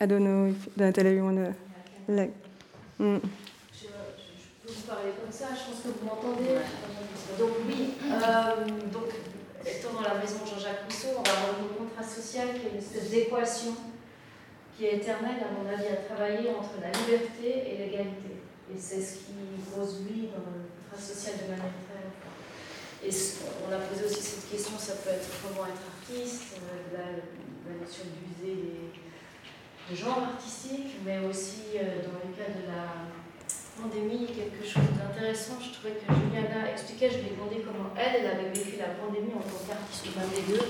[0.00, 1.54] I don't know if Donatella you want to
[2.08, 2.34] like
[2.98, 3.20] mm.
[3.78, 6.58] Je, je peux vous parler comme ça, je pense que vous m'entendez.
[7.38, 9.08] Donc oui, euh, donc
[9.66, 12.78] étant dans la maison Jean-Jacques Rousseau, on va avoir une contrat social qui est une
[12.78, 13.74] espèce d'équation
[14.76, 18.40] qui est éternel, à mon avis, à travailler entre la liberté et l'égalité.
[18.72, 19.32] Et c'est ce qui
[19.74, 23.12] pose lui dans le contrat social de manière très Et
[23.68, 27.04] on a posé aussi cette question, ça peut être comment être artiste, euh, la,
[27.68, 28.90] la notion d'user
[29.90, 33.21] le genre artistique, mais aussi euh, dans le cas de la
[33.80, 35.56] pandémie, quelque chose d'intéressant.
[35.60, 38.94] Je trouvais que Juliana expliquait, je lui ai demandé comment elle, elle avait vécu la
[39.00, 40.66] pandémie en tant qu'artiste humain des deux,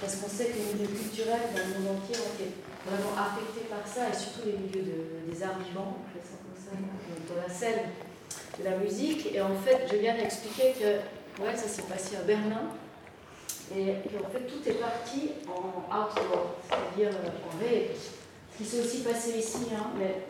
[0.00, 2.50] parce qu'on sait que les milieux culturels dans le monde entier ont été
[2.86, 4.84] vraiment affectés par ça, et surtout les milieux
[5.28, 6.76] des arts vivants, on ça
[7.36, 7.90] la scène
[8.58, 9.34] de la musique.
[9.34, 10.90] Et en fait, Juliana expliquait que
[11.56, 12.70] ça s'est passé à Berlin,
[13.74, 17.90] et qu'en fait tout est parti en outdoor, c'est-à-dire en réel
[18.60, 20.26] qui s'est aussi passé ici, hein, mais,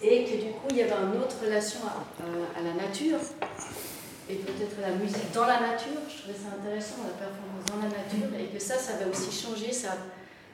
[0.00, 3.18] et que du coup il y avait une autre relation à, à la nature,
[4.30, 7.88] et peut-être la musique dans la nature, je trouvais ça intéressant, la performance dans la
[7.88, 9.96] nature, et que ça, ça va aussi changer sa,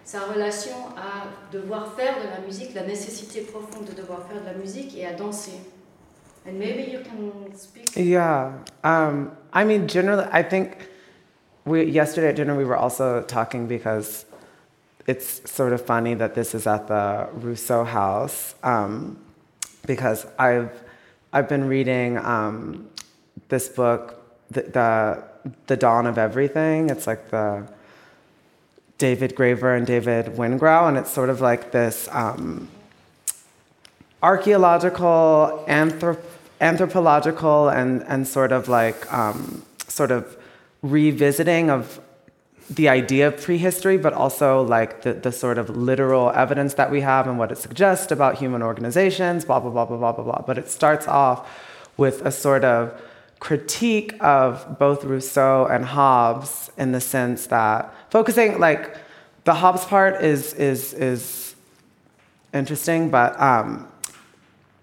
[0.05, 4.47] sa relation à devoir faire de la musique, la nécessité profonde de devoir faire de
[4.47, 5.61] la musique et à danser.
[6.47, 7.95] And maybe you can speak.
[7.95, 8.53] Yeah,
[8.83, 10.89] um, I mean, generally, I think
[11.65, 14.25] we yesterday at dinner we were also talking because
[15.07, 19.19] it's sort of funny that this is at the Rousseau House um,
[19.87, 20.71] because I've
[21.33, 22.91] I've been reading um,
[23.49, 25.25] this book, the, the,
[25.67, 26.91] the Dawn of Everything.
[26.91, 27.67] It's like the
[28.99, 32.69] David Graeber and David Wengrow, and it's sort of like this um,
[34.23, 36.21] archaeological, anthrop-
[36.61, 40.37] anthropological, and and sort of like um, sort of
[40.83, 41.99] revisiting of
[42.71, 47.01] the idea of prehistory, but also like the, the sort of literal evidence that we
[47.01, 50.43] have and what it suggests about human organizations, blah, blah, blah, blah, blah, blah, blah.
[50.47, 51.49] But it starts off
[51.97, 53.01] with a sort of
[53.41, 58.97] critique of both Rousseau and Hobbes in the sense that focusing like
[59.45, 61.57] the Hobbes part is is is
[62.55, 63.89] interesting, but um,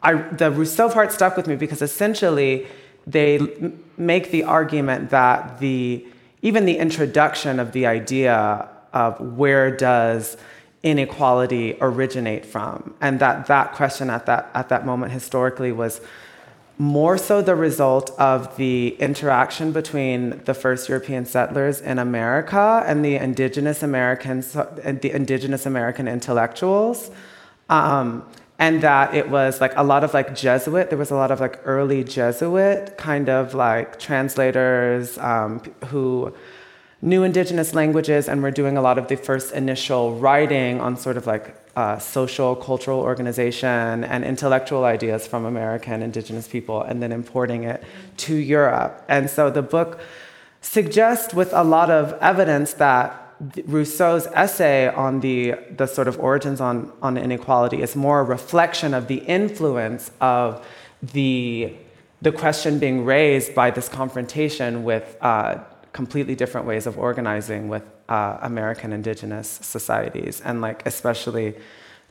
[0.02, 2.68] I, the Rousseau part stuck with me because essentially
[3.08, 3.40] they
[3.98, 6.06] make the argument that the
[6.42, 10.38] even the introduction of the idea of where does
[10.82, 16.00] inequality originate from and that that question at that at that moment historically was
[16.80, 23.04] more so the result of the interaction between the first European settlers in America and
[23.04, 27.12] the indigenous Americans the indigenous American intellectuals.
[27.68, 28.26] Um,
[28.60, 30.90] and that it was like a lot of like Jesuit.
[30.90, 36.34] There was a lot of like early Jesuit kind of like translators um, who
[37.02, 41.16] knew indigenous languages and were doing a lot of the first initial writing on sort
[41.16, 47.14] of like uh, social, cultural organization and intellectual ideas from American indigenous people, and then
[47.14, 47.82] importing it
[48.18, 49.02] to Europe.
[49.08, 50.02] And so the book
[50.60, 53.29] suggests, with a lot of evidence, that
[53.66, 58.94] Rousseau's essay on the, the sort of origins on, on inequality is more a reflection
[58.94, 60.66] of the influence of
[61.02, 61.74] the,
[62.22, 65.60] the question being raised by this confrontation with uh,
[65.94, 71.56] completely different ways of organizing with uh, American indigenous societies, and like especially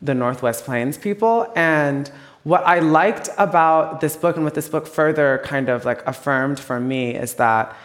[0.01, 1.53] the Northwest Plains people.
[1.55, 2.11] And
[2.45, 6.59] what I liked about this book, and what this book further kind of like affirmed
[6.59, 7.76] for me, is that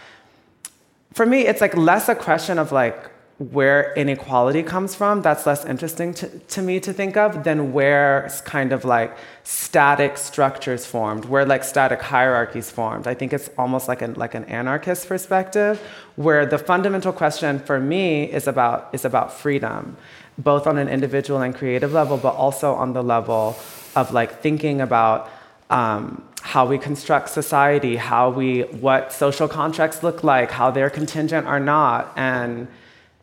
[1.11, 3.12] for me, it's like less a question of like
[3.51, 8.29] where inequality comes from, that's less interesting to, to me to think of than where
[8.45, 13.07] kind of like static structures formed, where like static hierarchies formed.
[13.07, 15.81] I think it's almost like an like an anarchist perspective,
[16.15, 19.97] where the fundamental question for me is about is about freedom,
[20.37, 23.55] both on an individual and creative level, but also on the level
[23.95, 25.29] of like thinking about
[25.69, 31.47] um, how we construct society, how we what social contracts look like, how they're contingent
[31.47, 32.67] or not, and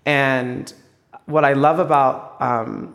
[0.05, 0.73] and
[1.27, 2.95] what I love about um,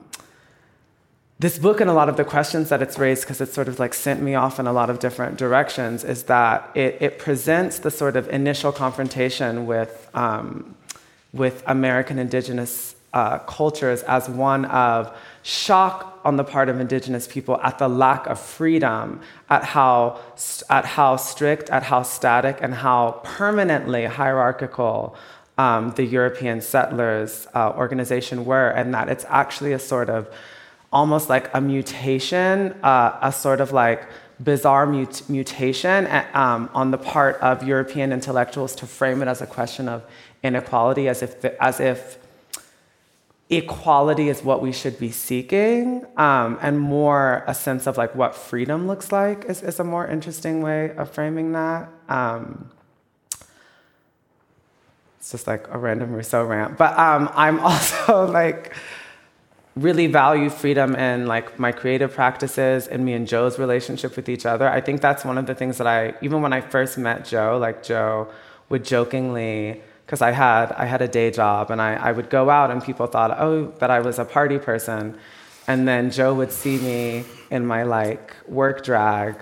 [1.38, 3.78] this book and a lot of the questions that it's raised, because it's sort of
[3.78, 7.80] like sent me off in a lot of different directions, is that it, it presents
[7.80, 10.76] the sort of initial confrontation with, um,
[11.34, 17.60] with American indigenous uh, cultures as one of shock on the part of indigenous people
[17.62, 20.20] at the lack of freedom, at how,
[20.70, 25.16] at how strict, at how static, and how permanently hierarchical
[25.58, 30.30] um, the European settlers uh, organization were, and that it's actually a sort of
[30.91, 34.08] almost like a mutation, uh, a sort of like
[34.39, 39.47] bizarre mut- mutation um, on the part of European intellectuals to frame it as a
[39.47, 40.03] question of
[40.43, 42.18] inequality, as if, the, as if
[43.49, 48.36] equality is what we should be seeking, um, and more a sense of like what
[48.36, 51.89] freedom looks like is, is a more interesting way of framing that.
[52.10, 52.70] Um,
[55.26, 56.78] it's just like a random Rousseau rant.
[56.78, 58.76] But um, I'm also like,
[59.76, 64.45] really value freedom in like my creative practices and me and Joe's relationship with each
[64.45, 64.69] other.
[64.69, 67.57] I think that's one of the things that I even when I first met Joe,
[67.57, 68.28] like Joe
[68.69, 72.51] would jokingly because I had I had a day job and I, I would go
[72.51, 75.17] out and people thought oh that I was a party person,
[75.67, 79.36] and then Joe would see me in my like work drag.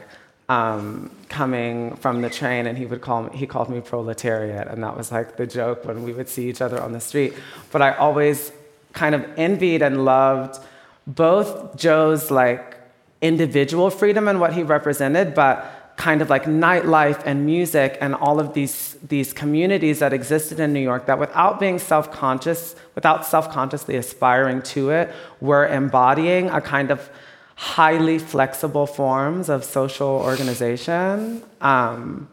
[0.54, 4.84] Um, coming from the train and he would call me he called me proletariat and
[4.84, 7.34] that was like the joke when we would see each other on the street.
[7.72, 8.52] But i always
[8.94, 10.64] kind of envied and loved
[11.08, 12.78] both Joe's like
[13.22, 18.40] individual freedom and what he represented, but kind of like nightlife and music and all
[18.40, 23.96] of these these communities that existed in New York that without being self-conscious, without self-consciously
[23.96, 27.10] aspiring to it, were embodying a kind of
[27.56, 31.44] highly flexible forms of social organization.
[31.62, 32.28] Um,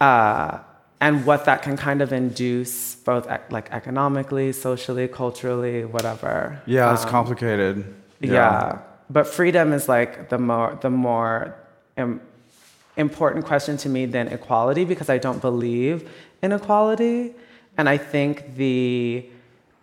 [0.00, 0.58] uh,
[1.00, 7.04] and what that can kind of induce both like economically socially culturally whatever yeah it's
[7.04, 8.32] um, complicated yeah.
[8.32, 8.78] yeah.
[9.10, 11.54] but freedom is like the more the more
[11.96, 12.20] Im-
[12.96, 16.08] important question to me than equality because i don't believe
[16.42, 17.32] in equality
[17.76, 19.26] and i think the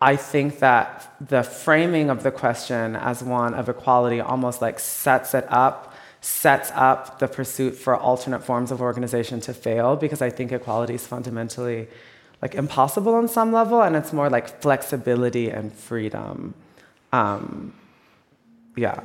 [0.01, 5.33] i think that the framing of the question as one of equality almost like sets
[5.33, 5.91] it up
[6.21, 10.93] sets up the pursuit for alternate forms of organization to fail because I think equality
[10.93, 11.87] is fundamentally
[12.41, 16.53] like impossible on some level, and it's more like flexibility and freedom.
[17.11, 17.73] Um,
[18.75, 19.01] yeah.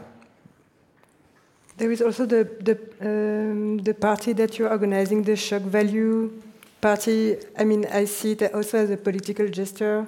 [1.77, 6.33] There is also the the um, the party that you're organizing, the shock value
[6.81, 7.37] party.
[7.59, 10.07] I mean, I see it also as a political gesture,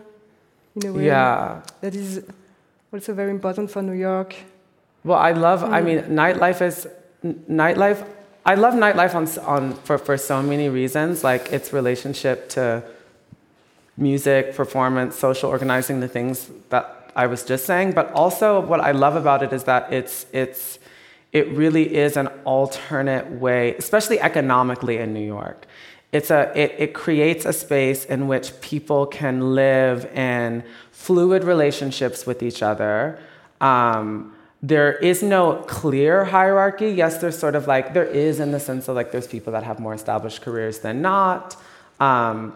[0.83, 1.07] in a way.
[1.07, 1.63] Yeah.
[1.81, 2.25] That is
[2.93, 4.35] also very important for New York.
[5.05, 5.63] Well, I love.
[5.63, 5.73] Mm.
[5.73, 6.87] I mean, nightlife is
[7.25, 8.07] nightlife.
[8.45, 12.83] I love nightlife on on for for so many reasons, like its relationship to
[13.97, 17.93] music, performance, social organizing, the things that I was just saying.
[17.93, 20.79] But also, what I love about it is that it's it's
[21.33, 25.67] it really is an alternate way, especially economically in New York.
[26.11, 32.27] It's a it, it creates a space in which people can live in fluid relationships
[32.27, 33.19] with each other.
[33.61, 36.91] Um, there is no clear hierarchy.
[36.91, 39.63] Yes, there's sort of like, there is in the sense of like, there's people that
[39.63, 41.57] have more established careers than not.
[42.01, 42.55] Um,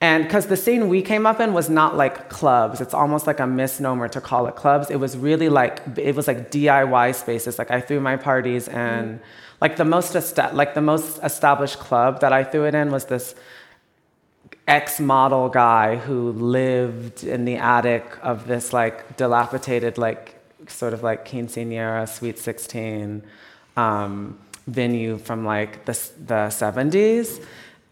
[0.00, 3.40] and because the scene we came up in was not like clubs, it's almost like
[3.40, 4.90] a misnomer to call it clubs.
[4.90, 7.58] It was really like, it was like DIY spaces.
[7.58, 9.20] Like I threw my parties and
[9.62, 13.06] like the most, esta- like the most established club that I threw it in was
[13.06, 13.34] this
[14.68, 20.34] ex model guy who lived in the attic of this like dilapidated, like
[20.68, 23.22] sort of like quinceanera, Sweet 16
[23.78, 25.92] um, venue from like the,
[26.26, 27.42] the 70s.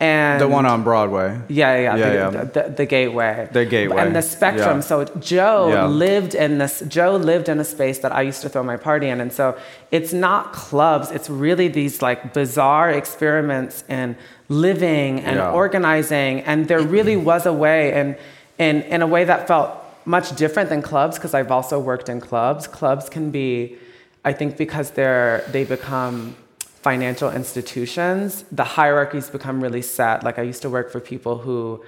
[0.00, 1.40] And the one on Broadway.
[1.48, 2.30] Yeah, yeah, yeah, the, yeah.
[2.30, 3.48] The, the, the, gateway.
[3.52, 3.98] The gateway.
[3.98, 4.78] And the spectrum.
[4.78, 4.80] Yeah.
[4.80, 5.86] So Joe yeah.
[5.86, 6.82] lived in this.
[6.88, 9.56] Joe lived in a space that I used to throw my party in, and so
[9.92, 11.12] it's not clubs.
[11.12, 14.16] It's really these like bizarre experiments in
[14.48, 18.16] living and organizing, and there really was a way, and
[18.58, 19.70] in in a way that felt
[20.04, 22.66] much different than clubs because I've also worked in clubs.
[22.66, 23.78] Clubs can be,
[24.24, 26.36] I think, because they're they become
[26.84, 30.22] financial institutions, the hierarchies become really set.
[30.22, 31.82] Like I used to work for people who,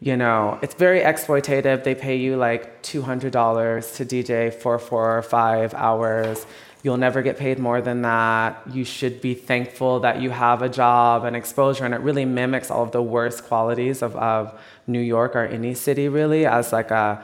[0.00, 1.84] you know, it's very exploitative.
[1.84, 6.46] They pay you like two hundred dollars to DJ for four or five hours.
[6.82, 8.62] You'll never get paid more than that.
[8.72, 12.70] You should be thankful that you have a job and exposure, and it really mimics
[12.70, 16.90] all of the worst qualities of, of New York or any city, really, as like
[16.90, 17.22] a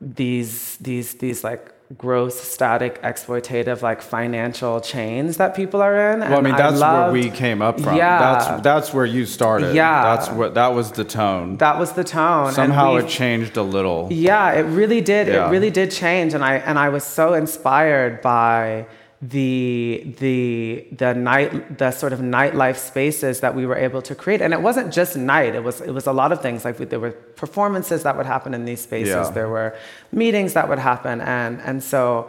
[0.00, 6.38] these these these like gross static exploitative like financial chains that people are in well
[6.38, 7.96] i mean that's I where we came up from.
[7.96, 8.18] Yeah.
[8.18, 9.74] That's that's where you started.
[9.74, 10.16] Yeah.
[10.16, 11.56] That's what that was the tone.
[11.58, 14.08] That was the tone somehow it changed a little.
[14.10, 15.28] Yeah it really did.
[15.28, 15.46] Yeah.
[15.46, 18.86] it really did change and i and i was so inspired by
[19.30, 24.42] the the the night the sort of nightlife spaces that we were able to create.
[24.42, 25.54] And it wasn't just night.
[25.54, 26.64] It was it was a lot of things.
[26.64, 29.14] Like there were performances that would happen in these spaces.
[29.14, 29.30] Yeah.
[29.30, 29.74] there were
[30.12, 31.20] meetings that would happen.
[31.20, 32.28] And and so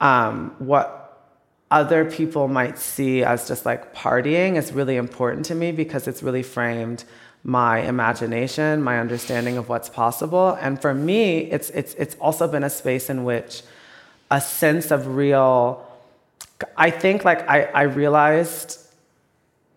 [0.00, 0.94] um, what
[1.70, 6.22] other people might see as just like partying is really important to me because it's
[6.22, 7.04] really framed
[7.44, 10.56] my imagination my understanding of what's possible.
[10.60, 13.62] And for me it's it's it's also been a space in which
[14.30, 15.87] a sense of real
[16.76, 18.78] I think like I, I realized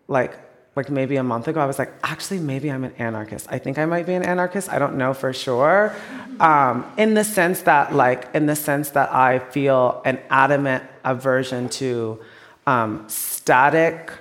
[0.08, 0.38] like
[0.74, 3.46] like maybe a month ago, I was like, actually, maybe I'm an anarchist.
[3.50, 4.72] I think I might be an anarchist.
[4.72, 5.94] I don't know for sure.
[6.40, 11.68] Um, in the sense that, like, in the sense that I feel an adamant aversion
[11.70, 12.20] to
[12.66, 14.12] um, static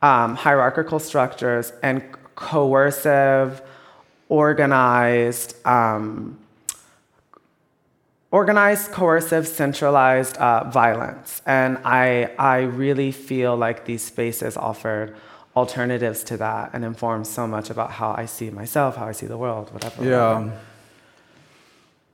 [0.00, 2.04] um, hierarchical structures and
[2.36, 3.62] coercive,
[4.28, 6.38] organized, um,
[8.40, 11.40] organized, coercive, centralized uh, violence.
[11.46, 15.08] And I, I really feel like these spaces offered
[15.54, 19.28] alternatives to that and inform so much about how I see myself, how I see
[19.34, 20.04] the world, whatever.
[20.04, 20.50] Yeah.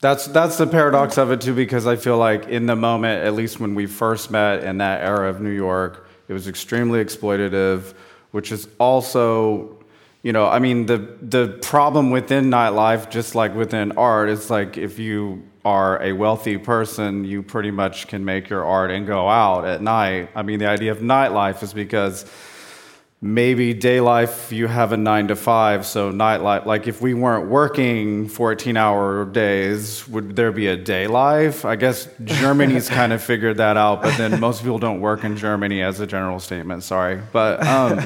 [0.01, 3.35] That's that's the paradox of it too, because I feel like in the moment, at
[3.35, 5.93] least when we first met in that era of New York,
[6.29, 7.95] it was extremely exploitative,
[8.33, 9.79] which is also,
[10.27, 10.99] you know, I mean the
[11.37, 16.58] the problem within nightlife, just like within art, is like if you are a wealthy
[16.58, 20.30] person, you pretty much can make your art and go out at night.
[20.34, 22.26] I mean, the idea of nightlife is because
[23.25, 27.49] maybe day life you have a nine to five so nightlife like if we weren't
[27.49, 31.64] working 14 hour days would there be a day life?
[31.64, 35.37] I guess germany's kind of figured that out but then most people don't work in
[35.37, 37.23] germany as a general statement sorry.
[37.33, 37.99] But um,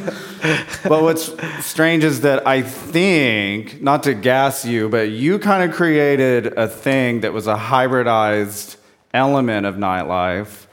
[0.84, 1.32] but what's
[1.64, 6.68] strange is that i think not to gas you but you kind of created a
[6.68, 8.76] thing that was a hybridized
[9.14, 10.65] element of nightlife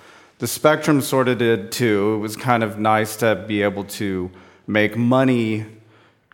[0.43, 2.15] the Spectrum sort of did too.
[2.15, 4.29] It was kind of nice to be able to
[4.67, 5.65] make money,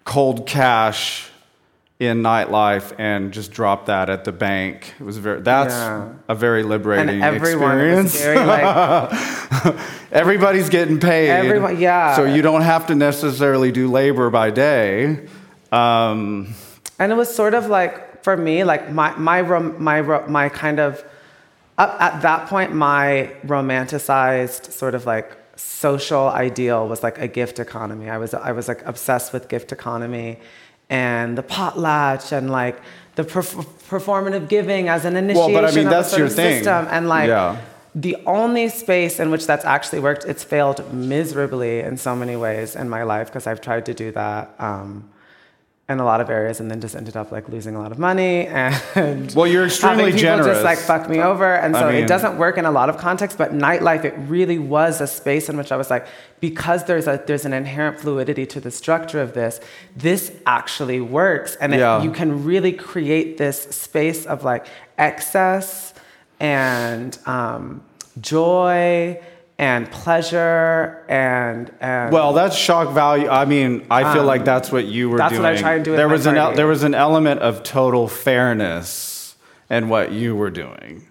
[0.03, 1.29] cold cash
[1.99, 4.95] in nightlife and just drop that at the bank.
[4.99, 6.07] It was very that's Yeah.
[6.27, 8.19] a very liberating And everyone was experience.
[8.19, 9.75] very like
[10.11, 11.29] Everybody's getting paid.
[11.29, 12.15] Everyone- yeah.
[12.15, 15.19] So you don't have to necessarily do labor by day.
[15.71, 16.55] Um,
[16.97, 20.79] And it was sort of like for me, like my my rom- my my kind
[20.79, 21.03] of
[21.79, 27.57] up at that point, my romanticized sort of like social ideal was like a gift
[27.59, 28.09] economy.
[28.09, 30.37] I was I was like obsessed with gift economy,
[30.89, 32.77] and the potlatch and like
[33.15, 36.57] the perf- performative giving as an initiation Well, but I mean, that's your thing.
[36.63, 37.29] system, and like.
[37.29, 37.57] Yeah.
[37.95, 42.75] The only space in which that's actually worked, it's failed miserably in so many ways
[42.75, 45.09] in my life because I've tried to do that um,
[45.89, 47.97] in a lot of areas and then just ended up like losing a lot of
[47.97, 48.45] money
[48.95, 50.47] and Well, you're extremely having people generous.
[50.57, 52.89] just like fuck me over and I so mean- it doesn't work in a lot
[52.89, 56.05] of contexts but nightlife it really was a space in which I was like
[56.39, 59.59] because there's a there's an inherent fluidity to the structure of this
[59.97, 62.03] this actually works and it, Yeah.
[62.03, 64.67] you can really create this space of like
[64.99, 65.93] excess
[66.39, 67.83] and um,
[68.21, 69.19] joy
[69.59, 73.27] and pleasure and, and Well, that's shock value.
[73.27, 75.43] I mean, I feel like that's what you were Um, that's doing.
[75.43, 78.07] what I try and do there was an el- there was an element of total
[78.07, 79.35] fairness
[79.69, 81.05] in what you were doing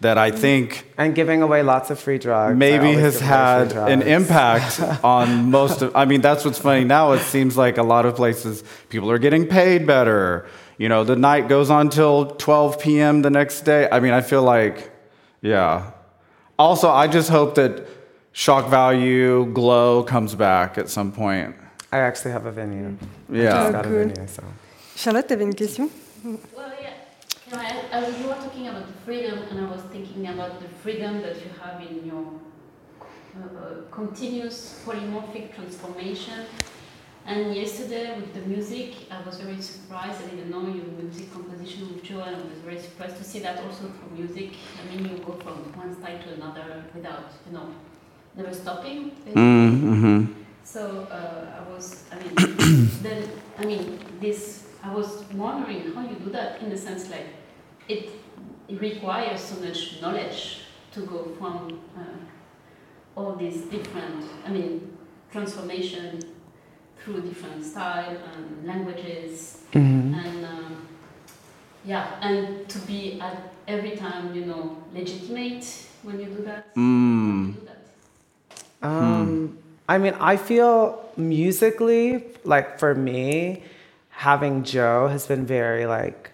[0.00, 4.80] that I think and giving away lots of free drugs maybe has had an impact
[5.04, 5.96] on most of.
[5.96, 7.12] I mean, that's what's funny now.
[7.12, 10.46] It seems like a lot of places people are getting paid better.
[10.78, 13.22] You know, the night goes on till 12 p.m.
[13.22, 13.88] the next day.
[13.92, 14.90] I mean, I feel like,
[15.42, 15.90] yeah.
[16.60, 17.86] Also, I just hope that
[18.32, 21.56] shock value glow comes back at some point.
[21.90, 22.98] I actually have a venue
[23.32, 23.60] I Yeah.
[23.60, 24.42] just got a venue so
[24.94, 25.88] Charlotte, tu avais une question
[26.22, 26.36] Well,
[26.82, 26.92] yeah.
[27.48, 30.68] Can I, I, you were talking about the freedom, and I was thinking about the
[30.82, 36.44] freedom that you have in your uh, uh, continuous polymorphic transformation.
[37.30, 40.20] And yesterday with the music, I was very surprised.
[40.20, 43.38] I didn't know your music composition with Joe, and I was very surprised to see
[43.38, 44.54] that also for music.
[44.82, 47.72] I mean, you go from one style to another without, you know,
[48.34, 49.12] never stopping.
[49.28, 50.24] Mm-hmm.
[50.64, 53.28] So uh, I was, I mean, then,
[53.58, 57.26] I mean, this, I was wondering how you do that in the sense like
[57.86, 58.10] it,
[58.66, 60.62] it requires so much knowledge
[60.94, 62.02] to go from uh,
[63.14, 64.98] all these different, I mean,
[65.30, 66.20] transformation
[67.04, 70.88] through different style and languages and um,
[71.84, 75.64] yeah, and to be at every time, you know, legitimate
[76.02, 76.74] when you do that.
[76.74, 77.46] Mm.
[77.48, 77.66] you do
[78.82, 78.88] that?
[78.88, 83.62] Um, I mean, I feel musically, like for me,
[84.10, 86.29] having Joe has been very like,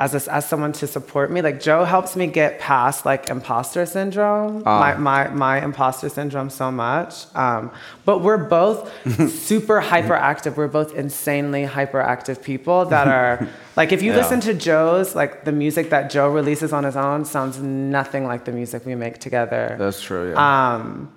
[0.00, 1.42] as a, as someone to support me.
[1.42, 6.70] Like Joe helps me get past like imposter syndrome, my, my my imposter syndrome so
[6.72, 7.26] much.
[7.36, 7.70] Um,
[8.06, 8.90] but we're both
[9.30, 10.56] super hyperactive.
[10.56, 13.46] We're both insanely hyperactive people that are
[13.76, 14.16] like, if you Yeah.
[14.20, 18.46] listen to Joe's, like the music that Joe releases on his own sounds nothing like
[18.46, 19.76] the music we make together.
[19.78, 20.30] That's true.
[20.30, 20.74] Yeah.
[20.74, 21.12] Um,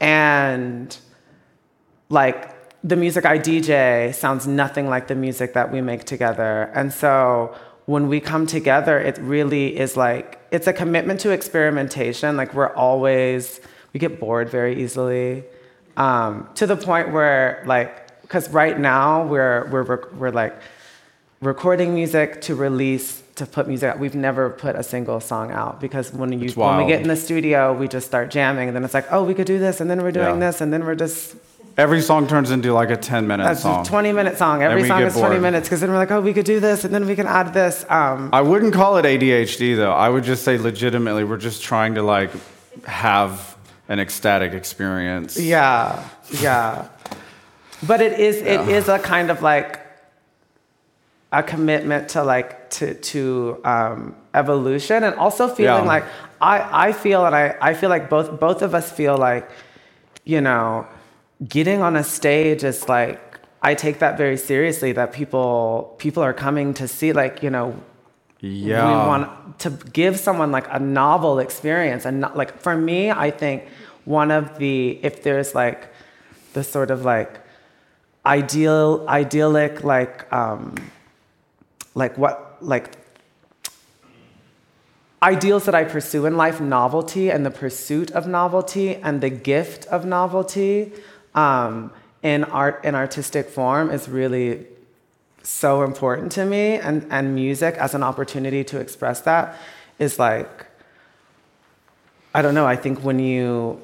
[0.00, 0.96] and
[2.08, 2.50] like
[2.82, 6.70] the music I DJ sounds nothing like the music that we make together.
[6.74, 7.54] And so
[7.86, 12.36] when we come together, it really is like, it's a commitment to experimentation.
[12.36, 13.60] Like we're always,
[13.92, 15.44] we get bored very easily
[15.96, 20.54] um, to the point where like, because right now we're, we're, we're like
[21.40, 23.98] recording music to release to put music out.
[23.98, 27.16] We've never put a single song out because when you when we get in the
[27.16, 29.90] studio, we just start jamming, and then it's like, oh, we could do this, and
[29.90, 30.46] then we're doing Yeah.
[30.46, 31.34] this, and then we're just
[31.76, 33.84] Every song turns into like a 10 minute That's song.
[33.84, 34.62] a 20 minute song.
[34.62, 36.94] Every song is 20 minutes because then we're like, oh, we could do this and
[36.94, 37.84] then we can add this.
[37.88, 39.92] Um, I wouldn't call it ADHD though.
[39.92, 42.30] I would just say legitimately we're just trying to like
[42.86, 43.56] have
[43.88, 45.38] an ecstatic experience.
[45.38, 46.08] yeah,
[46.40, 46.88] yeah.
[47.86, 48.76] But it is it Yeah.
[48.76, 49.80] is a kind of like
[51.32, 55.88] a commitment to like to to um, evolution and also feeling Yeah.
[55.94, 56.04] like
[56.40, 59.50] I I feel and I I feel like both both of us feel like
[60.24, 60.86] you know
[61.48, 63.20] getting on a stage is like
[63.62, 67.74] I take that very seriously that people people are coming to see like you know
[68.40, 68.86] Yeah.
[68.86, 73.30] we want to give someone like a novel experience and not like for me i
[73.30, 73.62] think
[74.04, 75.88] one of the if there's like
[76.52, 77.40] the sort of like
[78.26, 80.74] ideal idyllic like um
[81.94, 82.86] like what like
[85.22, 89.86] ideals that i pursue in life novelty and the pursuit of novelty and the gift
[89.86, 90.92] of novelty
[91.34, 91.90] um,
[92.22, 94.66] in art in artistic form is really
[95.42, 99.56] so important to me and, and music as an opportunity to express that
[99.98, 100.66] is like
[102.34, 103.78] i don't know i think when you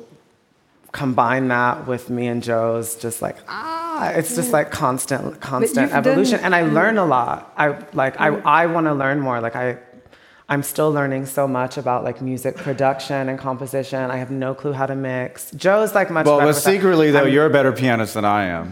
[0.92, 6.36] combine that with me and joe's just like ah it's just like constant constant evolution
[6.38, 7.52] done- and i learn a lot.
[7.58, 9.40] I like i, I want to learn more.
[9.42, 9.76] Like i
[10.52, 14.72] i'm still learning so much about like music production and composition i have no clue
[14.80, 16.70] how to mix joe's like much Well, better but with that.
[16.72, 18.66] secretly though, I'm- you're a better pianist than I am.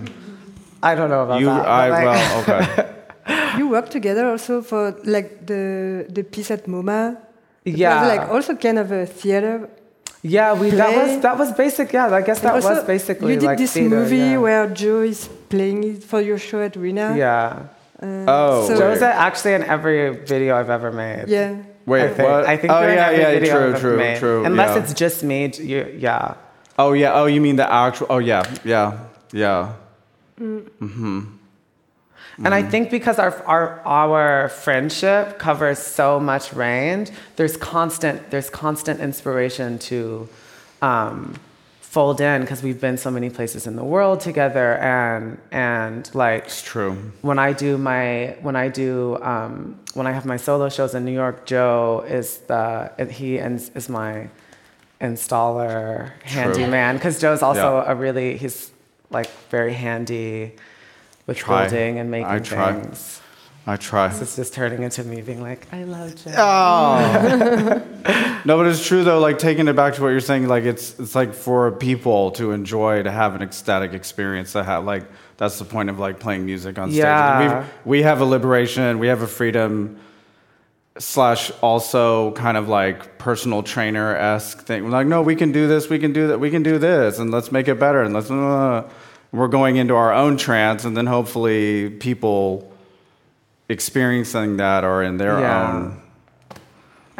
[0.83, 2.95] i don't know about You, that but, I, like- well, okay.
[3.59, 4.83] You work together also for
[5.17, 5.63] like the
[6.17, 7.03] the piece at MoMA.
[7.65, 8.07] It was, Yeah.
[8.13, 9.69] like also kind of a theater.
[10.23, 11.93] Yeah, we that was that was basic.
[11.93, 14.45] Yeah, I guess that And also, was basically you did like this theater, movie yeah.
[14.45, 15.21] where Joe is
[15.53, 17.09] playing it for your show at Reena.
[17.17, 17.69] yeah.
[18.01, 20.01] Uh, Oh, so, Joe's actually in every
[20.33, 21.25] video I've ever made.
[21.29, 21.51] Yeah.
[21.89, 22.47] Wait, I think, what?
[22.47, 24.19] I think oh, yeah, yeah, true, true, made.
[24.19, 24.45] true.
[24.45, 24.83] Unless yeah.
[24.83, 25.51] it's just me.
[25.55, 26.35] You, yeah.
[26.79, 27.15] Oh, yeah.
[27.15, 28.07] Oh, you mean the actual.
[28.11, 28.99] Oh, yeah, yeah,
[29.33, 29.73] yeah.
[30.39, 30.69] Mm.
[30.79, 32.45] Hmm.
[32.45, 38.49] And I think because our, our our friendship covers so much range, there's constant there's
[38.49, 40.29] constant inspiration to
[40.81, 41.35] um,
[41.95, 46.45] fold in because we've been so many places in the world together and and like
[46.45, 46.93] It's true.
[47.23, 51.05] when I do my when I do um, when I have my solo shows in
[51.05, 54.29] New York, Joe is the he is, is my
[55.01, 57.93] installer handyman because Joe's also Yeah.
[57.93, 58.71] a really he's
[59.11, 60.53] like very handy
[61.27, 61.63] with Try.
[61.63, 62.73] building and making I try.
[62.73, 63.21] things.
[63.69, 64.09] I try.
[64.09, 66.33] This is just turning into me being like, I love Joe.
[66.39, 67.83] Oh.
[68.47, 69.19] no, but it's true though.
[69.19, 72.53] Like taking it back to what you're saying, like it's it's like for people to
[72.53, 74.53] enjoy, to have an ecstatic experience.
[74.53, 75.05] To have like
[75.37, 77.01] that's the point of like playing music on stage.
[77.01, 77.59] Yeah.
[77.59, 79.01] We've, we have a liberation.
[79.01, 80.01] We have a freedom
[80.99, 84.85] slash also kind of like personal trainer esque thing.
[84.85, 85.91] We're like, no, we can do this.
[85.91, 86.41] We can do that.
[86.41, 88.03] We can do this, and let's make it better.
[88.03, 88.31] And let's.
[88.31, 88.89] Uh,
[89.31, 92.68] we're going into our own trance, and then hopefully people
[93.69, 95.73] experiencing that or in their Yeah.
[95.73, 96.03] own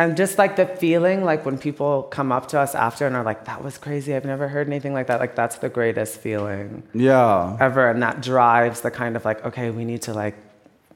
[0.01, 3.25] And just like the feeling, like when people come up to us after and are
[3.25, 4.15] like, that was crazy.
[4.15, 5.19] I've never heard anything like that.
[5.19, 7.57] Like that's the greatest feeling Yeah.
[7.59, 7.91] ever.
[7.91, 10.37] And that drives the kind of like, okay, we need to like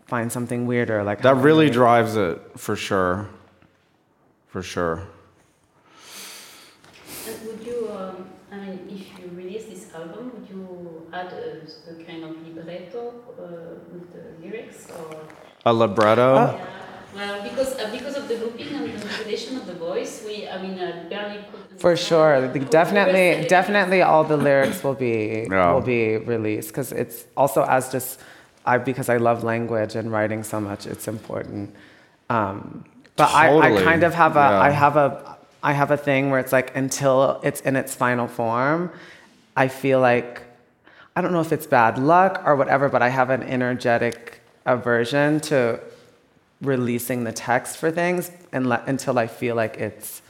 [0.06, 1.02] find something weirder.
[1.02, 3.26] Like That really we- drives it for sure.
[4.46, 5.02] For sure.
[7.26, 11.90] And would you, um, I mean, if you release this album, would you add a,
[11.90, 15.16] a kind of libretto uh, with the lyrics or?
[15.64, 16.34] A libretto?
[16.34, 16.68] Yeah.
[17.14, 20.60] Well, because uh, because of the looping and the manipulation of the voice, we, I
[20.60, 21.60] mean, uh, barely could.
[21.78, 25.72] For understand sure, what definitely, definitely, all the lyrics will be Yeah.
[25.72, 28.18] will be released because it's also as just
[28.64, 31.74] I because I love language and writing so much, it's important.
[32.30, 32.84] Um,
[33.16, 34.72] but I, I kind of have a I yeah.
[34.84, 38.90] have a I have a thing where it's like until it's in its final form,
[39.56, 40.42] I feel like
[41.14, 44.31] I don't know if it's bad luck or whatever, but I have an energetic
[44.66, 45.80] aversion to
[46.60, 50.22] releasing the text for things and le- until I feel like it's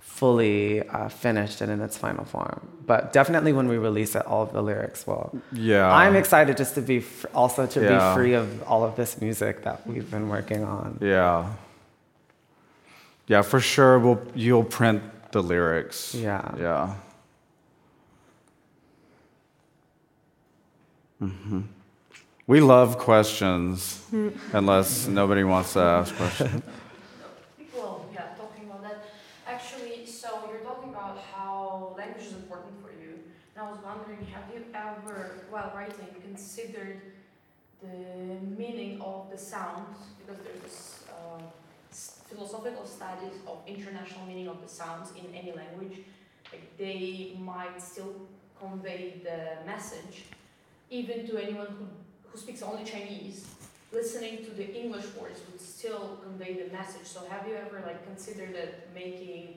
[0.00, 2.60] fully uh, finished and in its final form.
[2.86, 5.40] But definitely when we release it, all of the lyrics will.
[5.52, 5.90] Yeah.
[5.90, 7.90] I'm excited just to be f- also to Yeah.
[8.12, 10.98] be free of all of this music that we've been working on.
[11.00, 11.46] Yeah.
[13.28, 13.98] Yeah, for sure.
[13.98, 16.14] We'll, you'll print the lyrics.
[16.14, 16.54] Yeah.
[16.58, 16.94] Yeah.
[21.20, 21.60] hmm
[22.50, 24.02] We love questions,
[24.52, 26.64] unless nobody wants to ask questions.
[27.76, 29.04] Well, yeah, talking about that.
[29.46, 33.20] Actually, so you're talking about how language is important for you.
[33.54, 37.00] And I was wondering, have you ever, while writing, considered
[37.80, 39.98] the meaning of the sounds?
[40.18, 41.42] Because there's this uh,
[42.34, 45.98] philosophical studies of international meaning of the sounds in any language.
[46.50, 48.12] Like they might still
[48.58, 50.24] convey the message,
[50.90, 51.86] even to anyone who,
[52.32, 53.46] who speaks only Chinese.
[53.92, 57.04] Listening to the English words would still convey the message.
[57.06, 59.54] So have you ever like considered that making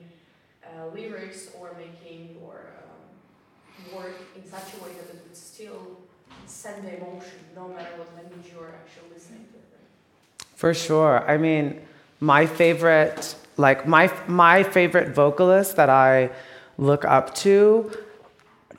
[0.64, 5.98] uh, lyrics or making your um, work in such a way that it would still
[6.46, 10.44] send the emotion, no matter what language you're actually listening to?
[10.56, 11.28] For sure.
[11.30, 11.80] I mean,
[12.20, 16.30] my favorite, like my my favorite vocalist that I
[16.78, 17.92] look up to,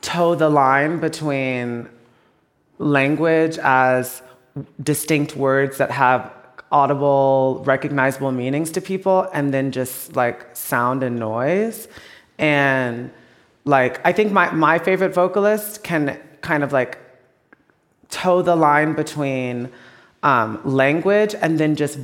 [0.02, 1.88] toe the line between
[2.78, 4.22] language as
[4.82, 6.32] distinct words that have
[6.72, 11.88] audible, recognizable meanings to people, and then just like sound and noise.
[12.38, 13.12] And
[13.64, 16.98] like, I think my, my favorite vocalist can kind of like
[18.10, 19.70] toe the line between
[20.24, 22.00] um, language and then just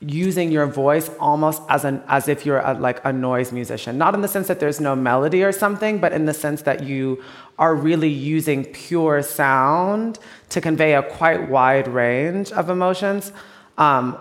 [0.00, 3.98] using your voice almost as an as if you're a, like a noise musician.
[3.98, 6.82] Not in the sense that there's no melody or something but in the sense that
[6.84, 7.22] you
[7.58, 13.32] are really using pure sound to convey a quite wide range of emotions
[13.76, 14.18] um,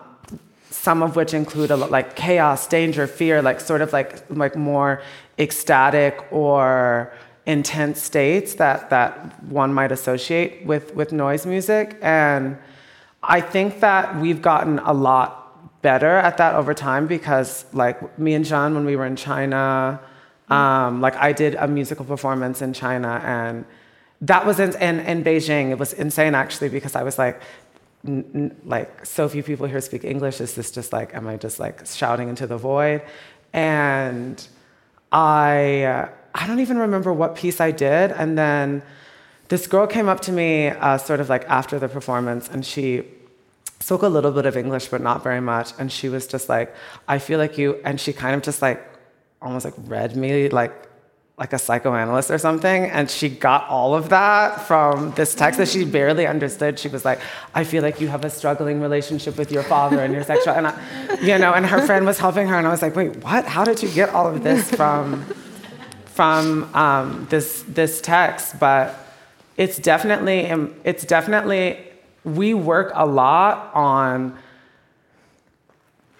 [0.69, 4.55] some of which include a lot like chaos danger fear like sort of like like
[4.55, 5.01] more
[5.37, 7.13] ecstatic or
[7.45, 11.97] intense states that that one might associate with with noise music.
[12.01, 12.57] And
[13.23, 15.38] i think that we've gotten a lot
[15.81, 19.99] better at that over time because like me and John when we were in China
[20.49, 23.65] um, like I did a musical performance in China and
[24.21, 25.69] that was in, in, in Beijing.
[25.69, 27.41] It was insane actually because I was like
[28.05, 30.41] n- n- like so few people here speak English.
[30.41, 33.03] Is this just like am I just like shouting into the void?
[33.53, 34.45] And
[35.11, 38.11] I I don't even remember what piece I did.
[38.11, 38.81] And then
[39.49, 43.03] this girl came up to me uh, sort of like after the performance and she
[43.79, 45.71] spoke a little bit of English, but not very much.
[45.79, 46.73] And she was just like,
[47.07, 48.83] I feel like you, and she kind of just like
[49.41, 50.89] almost like read me like
[51.37, 52.83] like a psychoanalyst or something.
[52.83, 56.77] And she got all of that from this text that she barely understood.
[56.77, 57.21] She was like,
[57.55, 60.67] I feel like you have a struggling relationship with your father and your sexual, and
[60.67, 62.57] I, you know, and her friend was helping her.
[62.57, 63.45] And I was like, wait, what?
[63.45, 65.23] How did you get all of this from,
[66.03, 68.59] from um, this, this text?
[68.59, 68.99] But
[69.55, 70.39] it's definitely,
[70.83, 71.88] it's definitely
[72.23, 74.37] we work a lot on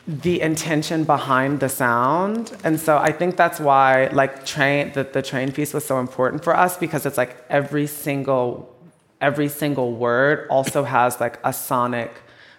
[0.07, 2.55] the intention behind the sound.
[2.63, 6.43] And so i think that's why like train the, the train piece was so important
[6.43, 8.75] for us because it's like every single
[9.21, 12.11] every single word also has like a sonic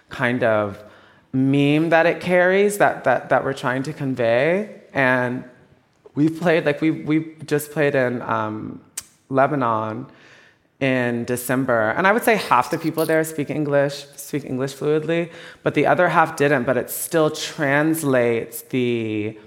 [0.09, 0.81] kind of
[1.33, 4.81] meme that it carries that that, that we're trying to convey.
[4.93, 5.43] And
[6.15, 8.81] we've played like we we just played in um,
[9.29, 10.07] lebanon
[10.81, 11.91] in December.
[11.91, 15.31] And I would say half the people there speak English, speak English fluidly,
[15.63, 19.37] but the other half didn't, but it still translates the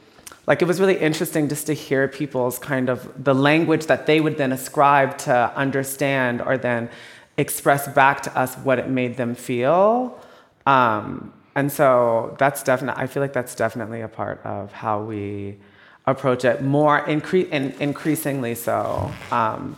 [0.46, 4.20] like it was really interesting just to hear people's kind of the language that they
[4.20, 6.90] would then ascribe to understand or then
[7.38, 10.20] express back to us what it made them feel.
[10.66, 15.56] Um, and so that's definitely, I feel like that's definitely a part of how we
[16.06, 19.10] approach it more incre- in, increasingly so.
[19.30, 19.76] Um,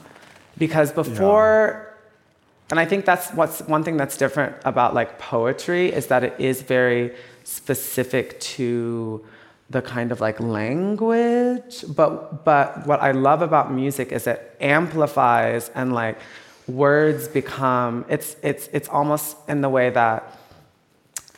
[0.58, 2.70] because before yeah.
[2.70, 6.34] and i think that's what's one thing that's different about like poetry is that it
[6.38, 9.24] is very specific to
[9.70, 15.70] the kind of like language but but what i love about music is it amplifies
[15.74, 16.18] and like
[16.66, 20.36] words become it's it's it's almost in the way that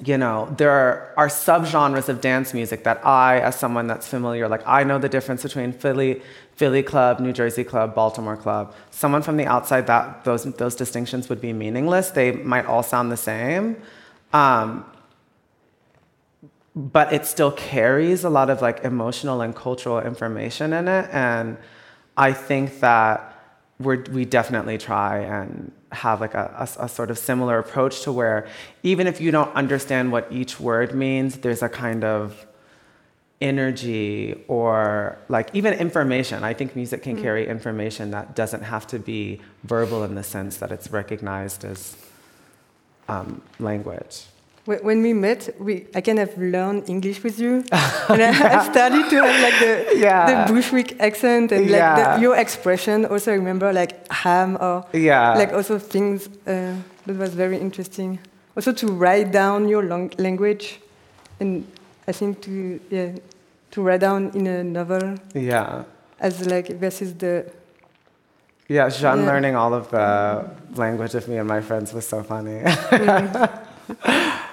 [0.04, 4.48] you know, there are, are subgenres of dance music that I, as someone that's familiar,
[4.48, 6.22] like I know the difference between Philly,
[6.58, 8.74] Philly club, New Jersey club, Baltimore club.
[8.90, 12.10] Someone from the outside, that those those distinctions would be meaningless.
[12.10, 13.76] They might all sound the same,
[14.32, 14.84] um,
[16.74, 21.08] but it still carries a lot of like emotional and cultural information in it.
[21.12, 21.58] And
[22.16, 23.36] I think that
[23.78, 28.10] we're, we definitely try and have like a, a, a, sort of similar approach to
[28.10, 28.48] where
[28.82, 32.48] even if you don't understand what each word means, there's a kind of
[33.40, 36.42] energy or like even information.
[36.42, 37.22] I think music can mm.
[37.22, 41.96] carry information that doesn't have to be verbal in the sense that it's recognized as
[43.08, 44.26] um, language
[44.68, 47.64] when we met, we I kind of learned English with you,
[48.08, 50.44] and I, I, started to have like the yeah.
[50.46, 52.16] the Bushwick accent and like yeah.
[52.16, 53.06] the, your expression.
[53.06, 55.34] Also, remember like ham or yeah.
[55.34, 56.74] like also things uh,
[57.06, 58.18] that was very interesting.
[58.56, 59.84] Also to write down your
[60.18, 60.80] language,
[61.40, 61.66] and
[62.06, 63.12] I think to yeah
[63.72, 65.16] to write down in a novel.
[65.34, 65.84] Yeah.
[66.20, 67.50] As like versus the.
[68.68, 69.26] Yeah, Jean yeah.
[69.26, 72.60] learning all of the language of me and my friends was so funny.
[72.60, 73.64] Mm.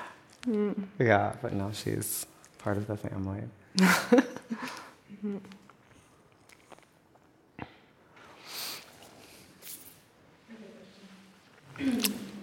[0.47, 0.75] Mm.
[0.99, 2.27] Yeah, but now she's
[2.59, 3.41] part of the family.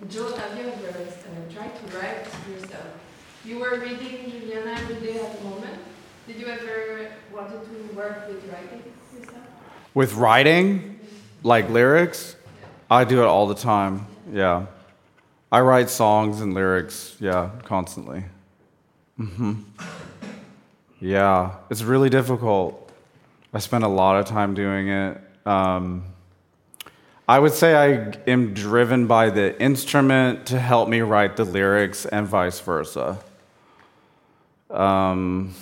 [0.09, 2.87] Joe, have you ever uh, tried to write yourself?
[3.45, 5.79] You were reading Juliana every day at the moment.
[6.27, 8.83] Did you ever wanted to work with writing
[9.19, 9.45] yourself?
[9.95, 11.01] With writing,
[11.43, 12.37] like lyrics,
[12.91, 14.07] I do it all the time.
[14.33, 14.67] Yeah.
[15.51, 18.25] I write songs and lyrics, yeah, constantly.
[19.17, 19.55] hmm
[21.01, 22.91] Yeah, it's really difficult.
[23.53, 25.21] I spend a lot of time doing it.
[25.45, 26.05] Um,
[27.29, 32.07] I would say I am driven by the instrument to help me write the lyrics
[32.07, 33.19] and vice versa.
[34.71, 35.55] Um,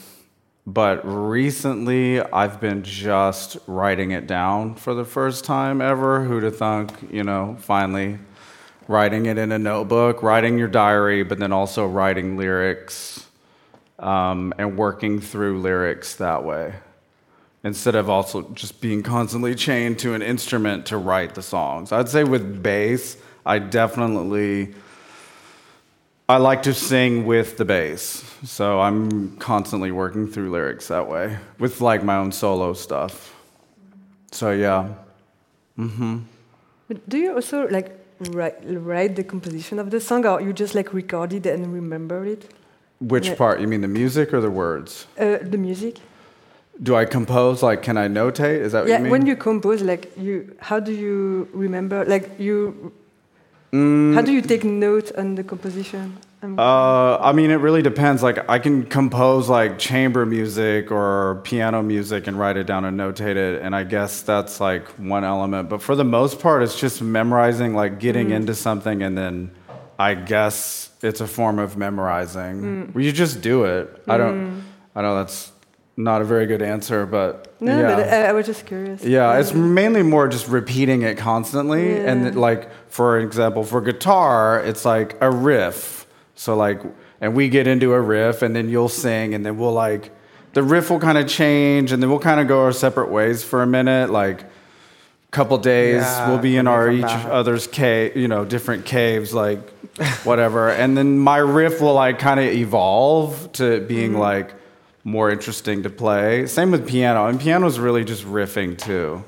[0.67, 6.25] but recently, I've been just writing it down for the first time ever.
[6.25, 8.19] Who'd have thunk, you know, finally
[8.87, 13.27] writing it in a notebook, writing your diary, but then also writing lyrics
[13.99, 16.75] um, and working through lyrics that way
[17.63, 21.93] instead of also just being constantly chained to an instrument to write the songs.
[21.93, 24.75] I'd say with bass, I definitely
[26.31, 28.25] I like to sing with the bass.
[28.45, 33.35] So I'm constantly working through lyrics that way with like my own solo stuff.
[34.33, 34.89] So yeah.
[35.79, 36.19] Mm-hmm.
[36.89, 37.91] But do you also like
[38.31, 42.25] write, write the composition of the song, or you just like record it and remember
[42.25, 42.51] it?
[43.01, 43.35] Which Yeah.
[43.35, 43.61] part?
[43.61, 45.07] You mean the music or the words?
[45.19, 45.99] Uh, the music.
[46.83, 48.61] Do I compose like can I notate?
[48.61, 49.11] Is that what yeah, you mean?
[49.11, 52.05] when you compose, like you, how do you remember?
[52.05, 52.93] Like you,
[53.73, 56.17] Mm, how do you take note on the composition?
[56.43, 58.23] Um, Uh, I mean, it really depends.
[58.23, 62.99] Like, I can compose like chamber music or piano music and write it down and
[62.99, 65.69] notate it, and I guess that's like one element.
[65.69, 69.51] But for the most part, it's just memorizing, like getting into something, and then
[69.99, 72.91] I guess it's a form of memorizing.
[72.93, 74.03] Where you just do it.
[74.09, 74.65] I don't.
[74.97, 75.53] I know that's
[75.97, 77.97] not a very good answer, but no, yeah.
[77.97, 79.05] but I, I was just curious.
[79.05, 81.99] Yeah, it's mainly more just repeating it constantly.
[81.99, 82.31] And Yeah.
[82.41, 86.07] like, for example, for guitar, it's like a riff.
[86.37, 86.81] So, like,
[87.21, 90.11] and we get into a riff, and then you'll sing, and then we'll like,
[90.55, 93.45] the riff will kind of change, and then we'll kind of go our separate ways
[93.45, 94.09] for a minute.
[94.11, 94.45] Like,
[95.31, 97.27] couple days, Yeah, we'll be in our each back.
[97.27, 99.61] other's cave, you know, different caves, like,
[100.25, 100.71] whatever.
[100.71, 104.21] and then my riff will like kind of evolve to being Mm-hmm.
[104.21, 104.55] like
[105.05, 106.47] more interesting to play.
[106.47, 109.25] Same with piano, and piano is really just riffing too.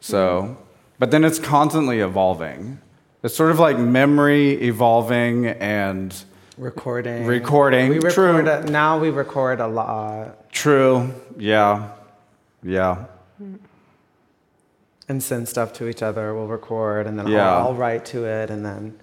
[0.00, 0.56] So,
[0.98, 2.80] but then it's constantly evolving.
[3.22, 6.14] It's sort of like memory evolving and
[6.56, 7.24] Recording.
[7.24, 8.46] Recording, We true.
[8.46, 11.10] a, now we record a lot true.
[11.38, 11.90] Yeah.
[12.62, 13.06] Yeah.
[15.08, 16.34] and send stuff to each other.
[16.34, 17.50] We'll record and then Yeah.
[17.56, 18.98] I'll, I'll write to it and then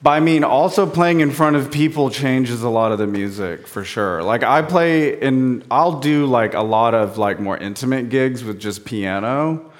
[0.00, 3.66] But I mean, also playing in front of people changes a lot of the music
[3.66, 4.22] for sure.
[4.22, 8.60] Like I play in, I'll do like a lot of like more intimate gigs with
[8.60, 9.72] just piano,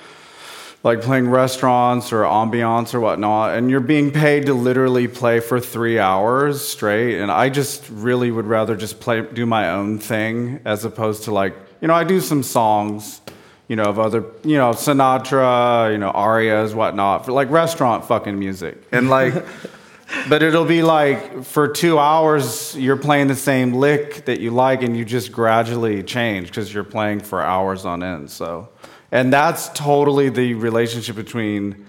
[0.83, 5.61] like playing restaurants or ambiance or whatnot, and you're being paid to literally play for
[5.61, 7.21] three hours straight.
[7.21, 11.33] And I just really would rather just play, do my own thing as opposed to
[11.33, 13.21] like, you know, I do some songs.
[13.69, 18.39] You know, of other, you know, Sinatra, you know, arias, whatnot, for like restaurant fucking
[18.39, 18.83] music.
[18.93, 19.35] And like,
[20.29, 24.83] but it'll be like for two hours, you're playing the same lick that you like,
[24.83, 28.31] and you just gradually change because you're playing for hours on end.
[28.31, 28.71] So,
[29.13, 31.87] and that's totally the relationship between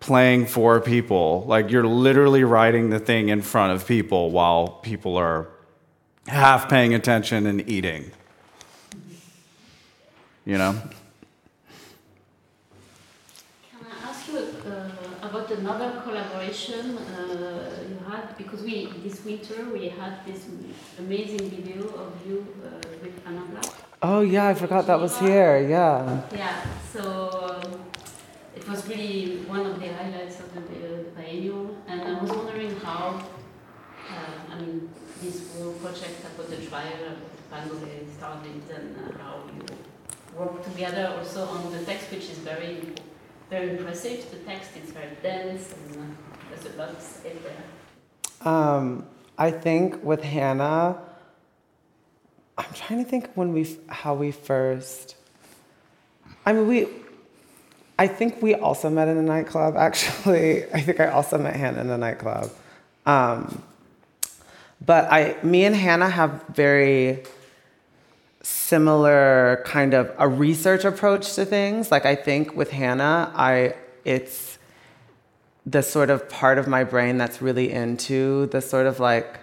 [0.00, 1.44] playing for people.
[1.46, 5.48] Like you're literally writing the thing in front of people while people are
[6.26, 8.10] half paying attention and eating.
[10.44, 10.72] You know?
[13.70, 14.90] Can I ask you uh,
[15.22, 16.00] about another
[16.52, 18.36] collaboration uh, you had?
[18.36, 20.46] Because we this winter we had this
[20.98, 23.72] amazing video of you uh, with Hannah Black.
[24.02, 25.66] Oh yeah, I forgot that was here.
[25.68, 26.22] Yeah.
[26.34, 27.02] Yeah, so
[27.64, 27.80] um,
[28.56, 32.74] it was really one of the highlights of the, the biennial, and I was wondering
[32.80, 33.22] how,
[34.10, 34.90] uh, I mean,
[35.22, 37.16] this whole project about the trial,
[37.50, 39.64] about the started, and uh, how you
[40.36, 42.92] work together also on the text, which is very,
[43.50, 44.28] very impressive.
[44.30, 46.90] The text is very dense, and uh, a lot
[47.24, 48.52] in there.
[48.52, 49.06] Um,
[49.38, 50.98] I think with Hannah,
[52.58, 55.16] I'm trying to think when we how we first.
[56.44, 56.88] I mean, we.
[57.98, 59.76] I think we also met in a nightclub.
[59.76, 62.50] Actually, I think I also met Hannah in a nightclub.
[63.06, 63.62] Um,
[64.84, 67.22] but I, me and Hannah have very
[68.42, 71.90] similar kind of a research approach to things.
[71.90, 73.74] Like I think with Hannah, I
[74.04, 74.51] it's
[75.64, 79.38] the sort of part of my brain that's really into the sort of like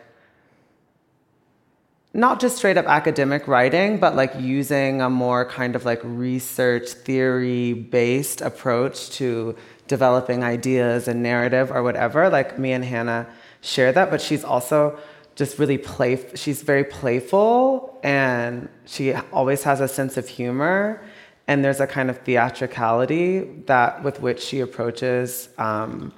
[2.14, 6.90] not just straight up academic writing, but like using a more kind of like research
[6.90, 9.56] theory based approach to
[9.88, 12.30] developing ideas and narrative or whatever.
[12.30, 13.28] Like me and Hannah
[13.62, 14.98] share that, but she's also
[15.36, 16.20] just really play.
[16.36, 21.02] She's very playful, and she always has a sense of humor.
[21.50, 26.14] And there's a kind of theatricality that with which she approaches um,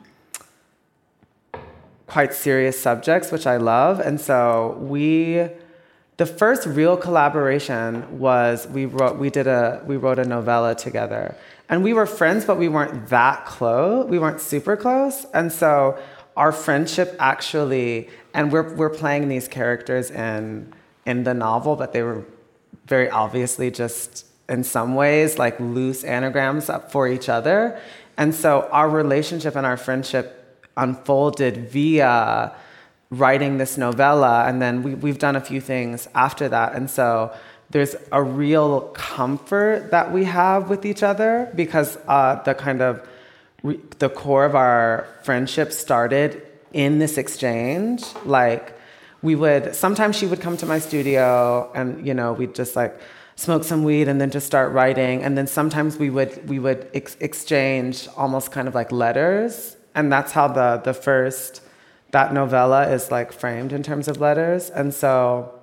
[2.06, 4.02] quite serious subjects, which I love.
[4.02, 5.48] And so we,
[6.18, 11.34] the first real collaboration was we wrote we did a we wrote a novella together,
[11.70, 14.10] and we were friends, but we weren't that close.
[14.10, 15.98] We weren't super close, and so
[16.36, 20.74] our friendship actually, and we're we're playing these characters in
[21.06, 22.26] in the novel, but they were
[22.86, 27.80] very obviously just in some ways like loose anagrams up for each other.
[28.18, 32.54] And so our relationship and our friendship unfolded via
[33.10, 34.46] writing this novella.
[34.46, 36.76] And then we, we've done a few things after that.
[36.76, 37.34] And so
[37.70, 43.08] there's a real comfort that we have with each other because uh, the kind of
[43.64, 48.04] re- the core of our friendship started in this exchange.
[48.26, 48.78] Like
[49.22, 53.00] we would sometimes she would come to my studio and you know we'd just like
[53.42, 55.24] smoke some weed and then just start writing.
[55.24, 59.76] And then sometimes we would we would ex- exchange almost kind of like letters.
[59.96, 61.62] And that's how the the first
[62.12, 64.70] that novella is like framed in terms of letters.
[64.70, 65.60] And so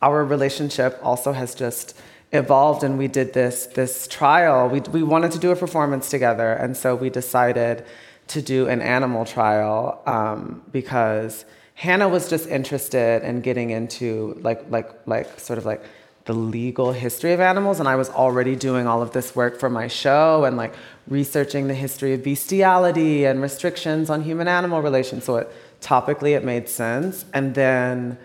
[0.00, 1.94] our relationship also has just
[2.32, 4.68] evolved and we did this this trial.
[4.68, 6.52] We, we wanted to do a performance together.
[6.52, 7.84] And so we decided
[8.28, 11.44] to do an animal trial um, because
[11.74, 15.82] hannah was just interested in getting into like like like sort of like
[16.24, 19.68] the legal history of animals and i was already doing all of this work for
[19.68, 20.74] my show and like
[21.08, 25.24] researching the history of bestiality and restrictions on human animal relations.
[25.24, 27.24] So it topically it made sense.
[27.34, 28.18] And then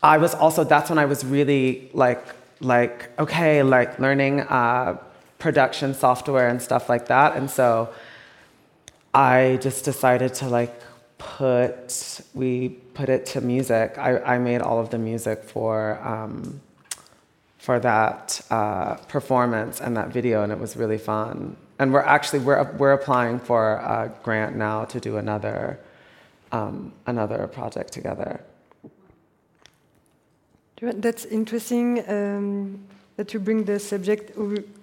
[0.00, 2.24] i was also that's when i was really like
[2.60, 4.96] like okay like learning uh,
[5.40, 7.36] production software and stuff like that.
[7.36, 7.92] And so
[9.14, 10.74] i just decided to like
[11.16, 13.96] put we put it to music.
[13.98, 16.60] I, I made all of the music for um,
[17.68, 21.54] for that uh, performance and that video, and it was really fun.
[21.78, 23.62] And we're actually we're we're applying for
[23.96, 25.78] a grant now to do another
[26.50, 28.40] um, another project together.
[30.80, 32.80] That's interesting um,
[33.16, 34.24] that you bring the subject.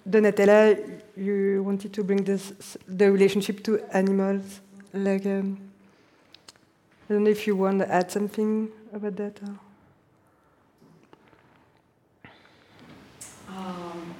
[0.07, 0.61] Donatella,
[1.17, 2.43] you wanted to bring this
[2.99, 4.61] the relationship to animals.
[4.93, 5.57] Like, um,
[7.09, 9.39] I don't know if you want to add something about that.
[9.41, 9.64] Or?
[13.55, 14.15] Um,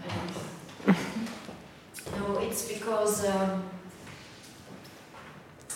[2.18, 3.64] no, it's because um,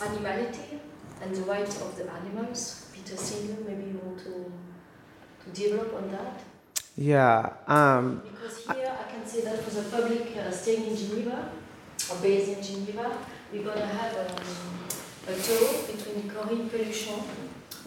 [0.01, 0.80] animality
[1.22, 2.89] and the rights of the animals.
[2.93, 4.51] Peter Singer, maybe you want to
[5.43, 6.41] to develop on that.
[6.95, 7.53] Yeah.
[7.68, 11.51] Um, because here I, I can say that for the public uh, staying in Geneva
[12.12, 13.18] or based in Geneva,
[13.51, 14.43] we're gonna have um,
[15.28, 17.24] a tour between Corinne Pelluchon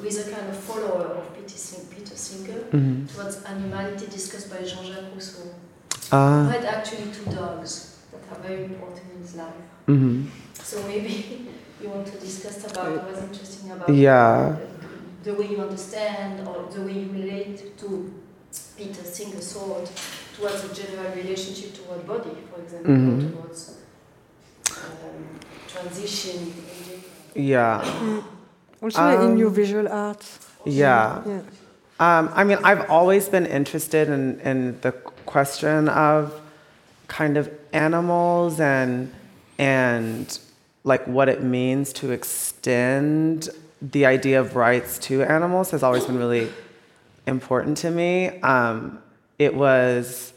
[0.03, 3.07] who is a kind of follower of Peter, Singer, mm-hmm.
[3.07, 5.55] towards animality discussed by Jean-Jacques Rousseau.
[6.11, 9.55] Uh, who had actually two dogs that are very important in his life.
[9.86, 10.26] Mm-hmm.
[10.55, 11.48] So maybe
[11.80, 14.57] you want to discuss about what was interesting about yeah.
[15.22, 18.12] the, the, way you understand or the way you relate to
[18.76, 19.88] Peter Singer's thought
[20.36, 23.36] towards a general relationship toward body, for example, mm-hmm.
[23.36, 23.76] towards
[24.68, 25.38] um,
[25.68, 26.53] transition.
[27.36, 28.22] Yeah.
[28.83, 30.39] Also um, in your visual arts.
[30.64, 31.22] Yeah.
[31.26, 31.41] yeah.
[32.01, 34.93] Um, I mean, I've always been interested in, in the
[35.24, 36.41] question of
[37.07, 39.12] kind of animals and
[39.59, 40.39] and
[40.83, 43.49] like what it means to extend
[43.80, 46.49] the idea of rights to animals has always been really
[47.27, 48.40] important to me.
[48.40, 48.98] Um,
[49.39, 50.32] it was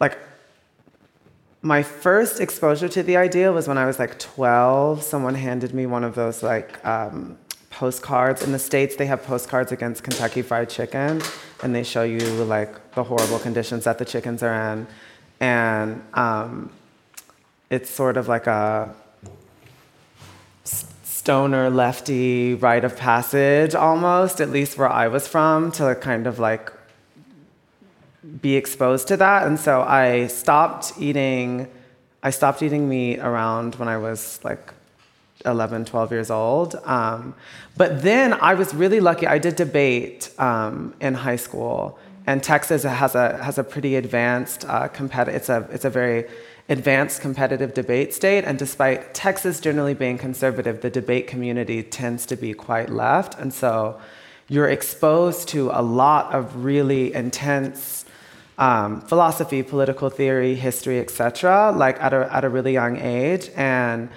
[0.00, 0.18] like
[1.62, 5.02] my first exposure to the idea was when I was like 12.
[5.02, 7.38] Someone handed me one of those like um,
[7.76, 8.42] postcards.
[8.42, 11.20] In the States, they have postcards against Kentucky Fried Chicken,
[11.62, 14.86] and they show you like the horrible conditions that the chickens are in.
[15.40, 16.70] And um,
[17.68, 18.94] it's sort of like a
[20.64, 26.38] stoner lefty rite of passage almost, at least where I was from, to kind of
[26.38, 26.72] like
[28.40, 29.46] be exposed to that.
[29.46, 31.68] And so I stopped eating.
[32.22, 34.72] I stopped eating meat around when I was like
[35.46, 36.76] 11, 12 years old.
[36.84, 37.34] Um,
[37.76, 39.26] but then I was really lucky.
[39.26, 44.64] I did debate um, in high school, and Texas has a has a pretty advanced
[44.68, 45.36] uh, competitive.
[45.36, 46.26] It's a it's a very
[46.68, 48.44] advanced competitive debate state.
[48.44, 53.52] And despite Texas generally being conservative, the debate community tends to be quite left, and
[53.54, 54.00] so
[54.48, 58.04] you're exposed to a lot of really intense
[58.58, 61.72] um, philosophy, political theory, history, etc.
[61.76, 64.08] Like at a at a really young age, and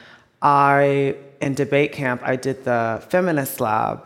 [0.42, 4.04] I in debate camp I did the feminist lab,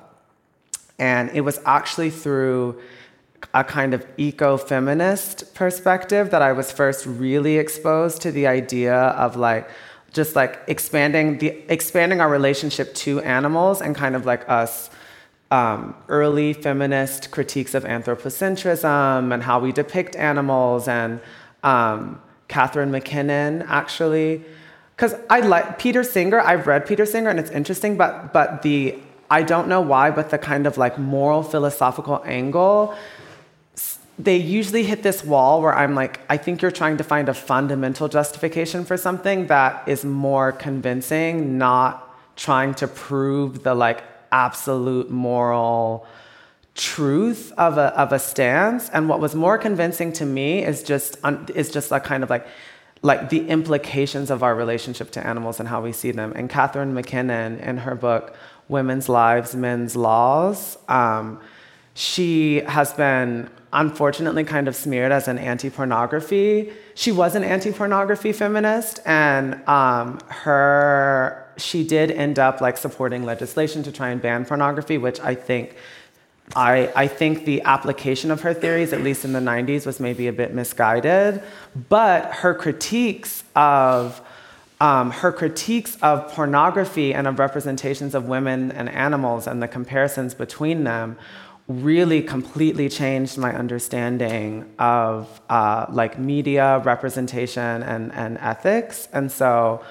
[0.99, 2.79] and it was actually through
[3.53, 9.35] a kind of eco-feminist perspective that I was first really exposed to the idea of
[9.35, 9.69] like
[10.13, 14.89] just like expanding the expanding our relationship to animals and kind of like us
[15.51, 21.19] um, early feminist critiques of anthropocentrism and how we depict animals and
[21.63, 24.43] um, Catharine MacKinnon actually
[24.95, 28.97] because I like Peter Singer I've read Peter Singer and it's interesting but but the
[29.29, 32.95] I don't know why but the kind of like moral philosophical angle
[34.19, 37.33] they usually hit this wall where I'm like, I think you're trying to find a
[37.33, 45.09] fundamental justification for something that is more convincing, not trying to prove the like absolute
[45.09, 46.05] moral
[46.75, 48.89] truth of a of a stance.
[48.89, 51.17] And what was more convincing to me is just
[51.55, 52.45] is just like kind of like
[53.03, 56.33] like the implications of our relationship to animals and how we see them.
[56.35, 58.35] And Catharine MacKinnon, in her book
[58.69, 61.39] Women's Lives, Men's Laws, um,
[61.93, 66.71] she has been unfortunately kind of smeared as an anti-pornography.
[66.95, 73.83] She was an anti-pornography feminist, and um, her she did end up like supporting legislation
[73.83, 75.75] to try and ban pornography, which I think.
[76.55, 80.27] I, I think the application of her theories, at least in the 90s, was maybe
[80.27, 81.41] a bit misguided.
[81.89, 84.21] But her critiques of
[84.81, 90.33] um, her critiques of pornography and of representations of women and animals and the comparisons
[90.33, 91.17] between them
[91.69, 99.07] really completely changed my understanding of uh, like media representation and, and ethics.
[99.13, 99.81] And so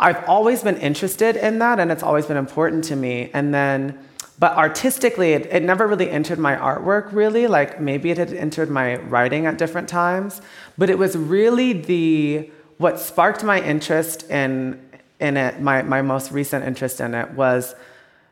[0.00, 3.30] I've always been interested in that and it's always been important to me.
[3.32, 3.98] And then,
[4.38, 7.46] but artistically, it, it never really entered my artwork, really.
[7.46, 10.42] Like maybe it had entered my writing at different times.
[10.76, 14.80] But it was really the, what sparked my interest in,
[15.20, 17.74] in it, my, my most recent interest in it was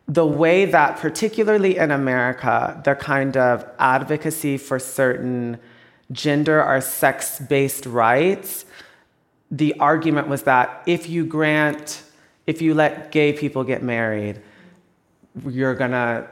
[0.08, 5.58] the way that, particularly in America, the kind of advocacy for certain
[6.10, 8.64] gender or sex based rights,
[9.50, 12.02] the argument was that if you grant,
[12.46, 14.42] if you let gay people get married,
[15.48, 16.28] you're gonna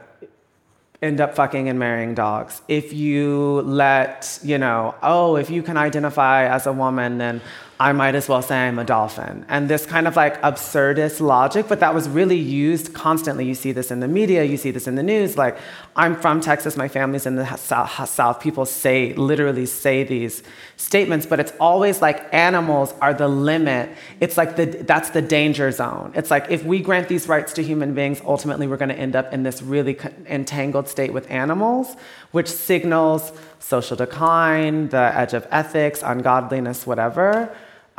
[1.01, 2.61] end up fucking and marrying dogs.
[2.67, 7.41] If you let, you know, oh, if you can identify as a woman, then
[7.81, 9.43] I might as well say I'm a dolphin.
[9.49, 13.43] And this kind of like absurdist logic, but that was really used constantly.
[13.43, 15.35] You see this in the media, you see this in the news.
[15.35, 15.57] Like,
[15.95, 18.39] I'm from Texas, my family's in the South.
[18.39, 20.43] People say, literally say these
[20.77, 23.89] statements, but it's always like animals are the limit.
[24.19, 26.11] It's like the, that's the danger zone.
[26.13, 29.33] It's like if we grant these rights to human beings, ultimately we're gonna end up
[29.33, 29.97] in this really
[30.27, 31.95] entangled state with animals,
[32.29, 37.51] which signals social decline, the edge of ethics, ungodliness, whatever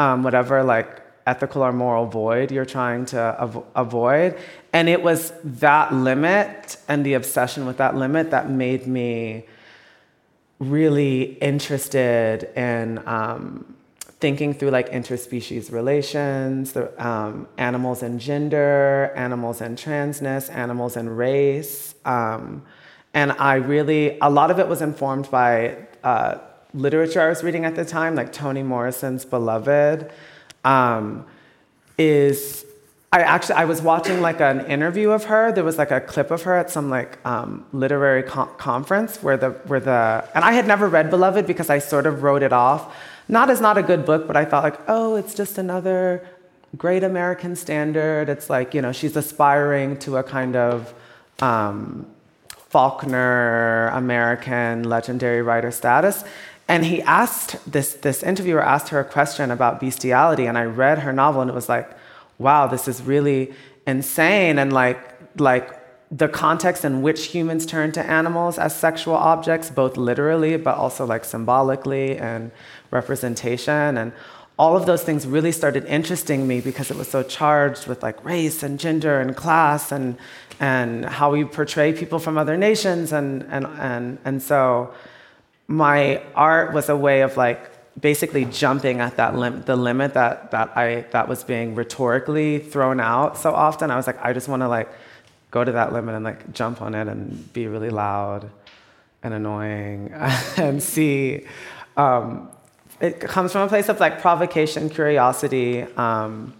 [0.02, 0.90] um, whatever like
[1.26, 4.36] ethical or moral void you're trying to av- avoid.
[4.72, 9.46] And it was that limit and the obsession with that limit that made me
[10.58, 11.22] really
[11.52, 13.74] interested in um,
[14.18, 21.16] thinking through like interspecies relations, the, um, animals and gender, animals and transness, animals and
[21.16, 21.94] race.
[22.04, 22.62] Um,
[23.14, 26.38] and I really, a lot of it was informed by uh,
[26.74, 30.10] literature I was reading at the time, like Toni Morrison's Beloved,
[30.64, 31.26] um,
[31.98, 32.64] is
[33.12, 35.52] I actually I was watching like an interview of her.
[35.52, 39.36] There was like a clip of her at some like um, literary co- conference where
[39.36, 42.54] the where the and I had never read Beloved because I sort of wrote it
[42.54, 42.96] off,
[43.28, 46.26] not as not a good book, but I thought like oh it's just another
[46.78, 48.30] great American standard.
[48.30, 50.94] It's like you know she's aspiring to a kind of
[51.40, 52.06] um,
[52.70, 56.24] Faulkner American legendary writer status.
[56.68, 61.00] And he asked this, this interviewer asked her a question about bestiality, and I read
[61.00, 61.90] her novel, and it was like,
[62.38, 63.52] wow, this is really
[63.86, 64.58] insane.
[64.58, 64.98] And like,
[65.38, 65.78] like
[66.10, 71.06] the context in which humans turn to animals as sexual objects, both literally, but also
[71.06, 72.50] like symbolically and
[72.90, 73.96] representation.
[73.96, 74.12] And
[74.58, 78.22] all of those things really started interesting me because it was so charged with like
[78.24, 80.18] race and gender and class and,
[80.60, 83.12] and how we portray people from other nations.
[83.12, 84.92] And, and, and, and so
[85.72, 90.50] my art was a way of like basically jumping at that lim- the limit that
[90.50, 93.90] that I that was being rhetorically thrown out so often.
[93.90, 94.90] I was like, I just want to like
[95.50, 98.50] go to that limit and like jump on it and be really loud
[99.22, 100.12] and annoying
[100.58, 101.46] and see.
[101.96, 102.50] Um,
[103.00, 106.52] it comes from a place of like provocation, curiosity, um,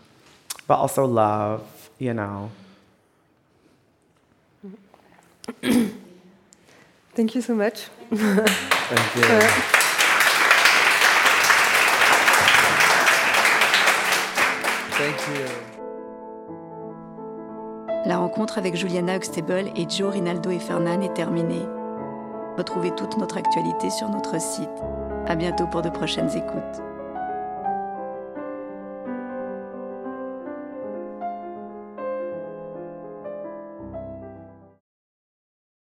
[0.67, 1.69] but also love.
[1.99, 2.51] You know.
[7.15, 7.91] Thank you so much.
[8.11, 9.17] Thank
[15.29, 15.45] you.
[18.07, 21.63] La rencontre avec Juliana Huxtable et Joe Rinaldo et Fernan est terminée.
[22.57, 24.69] Retrouvez toute notre actualité sur notre site.
[25.27, 26.83] À bientôt pour de prochaines écoutes.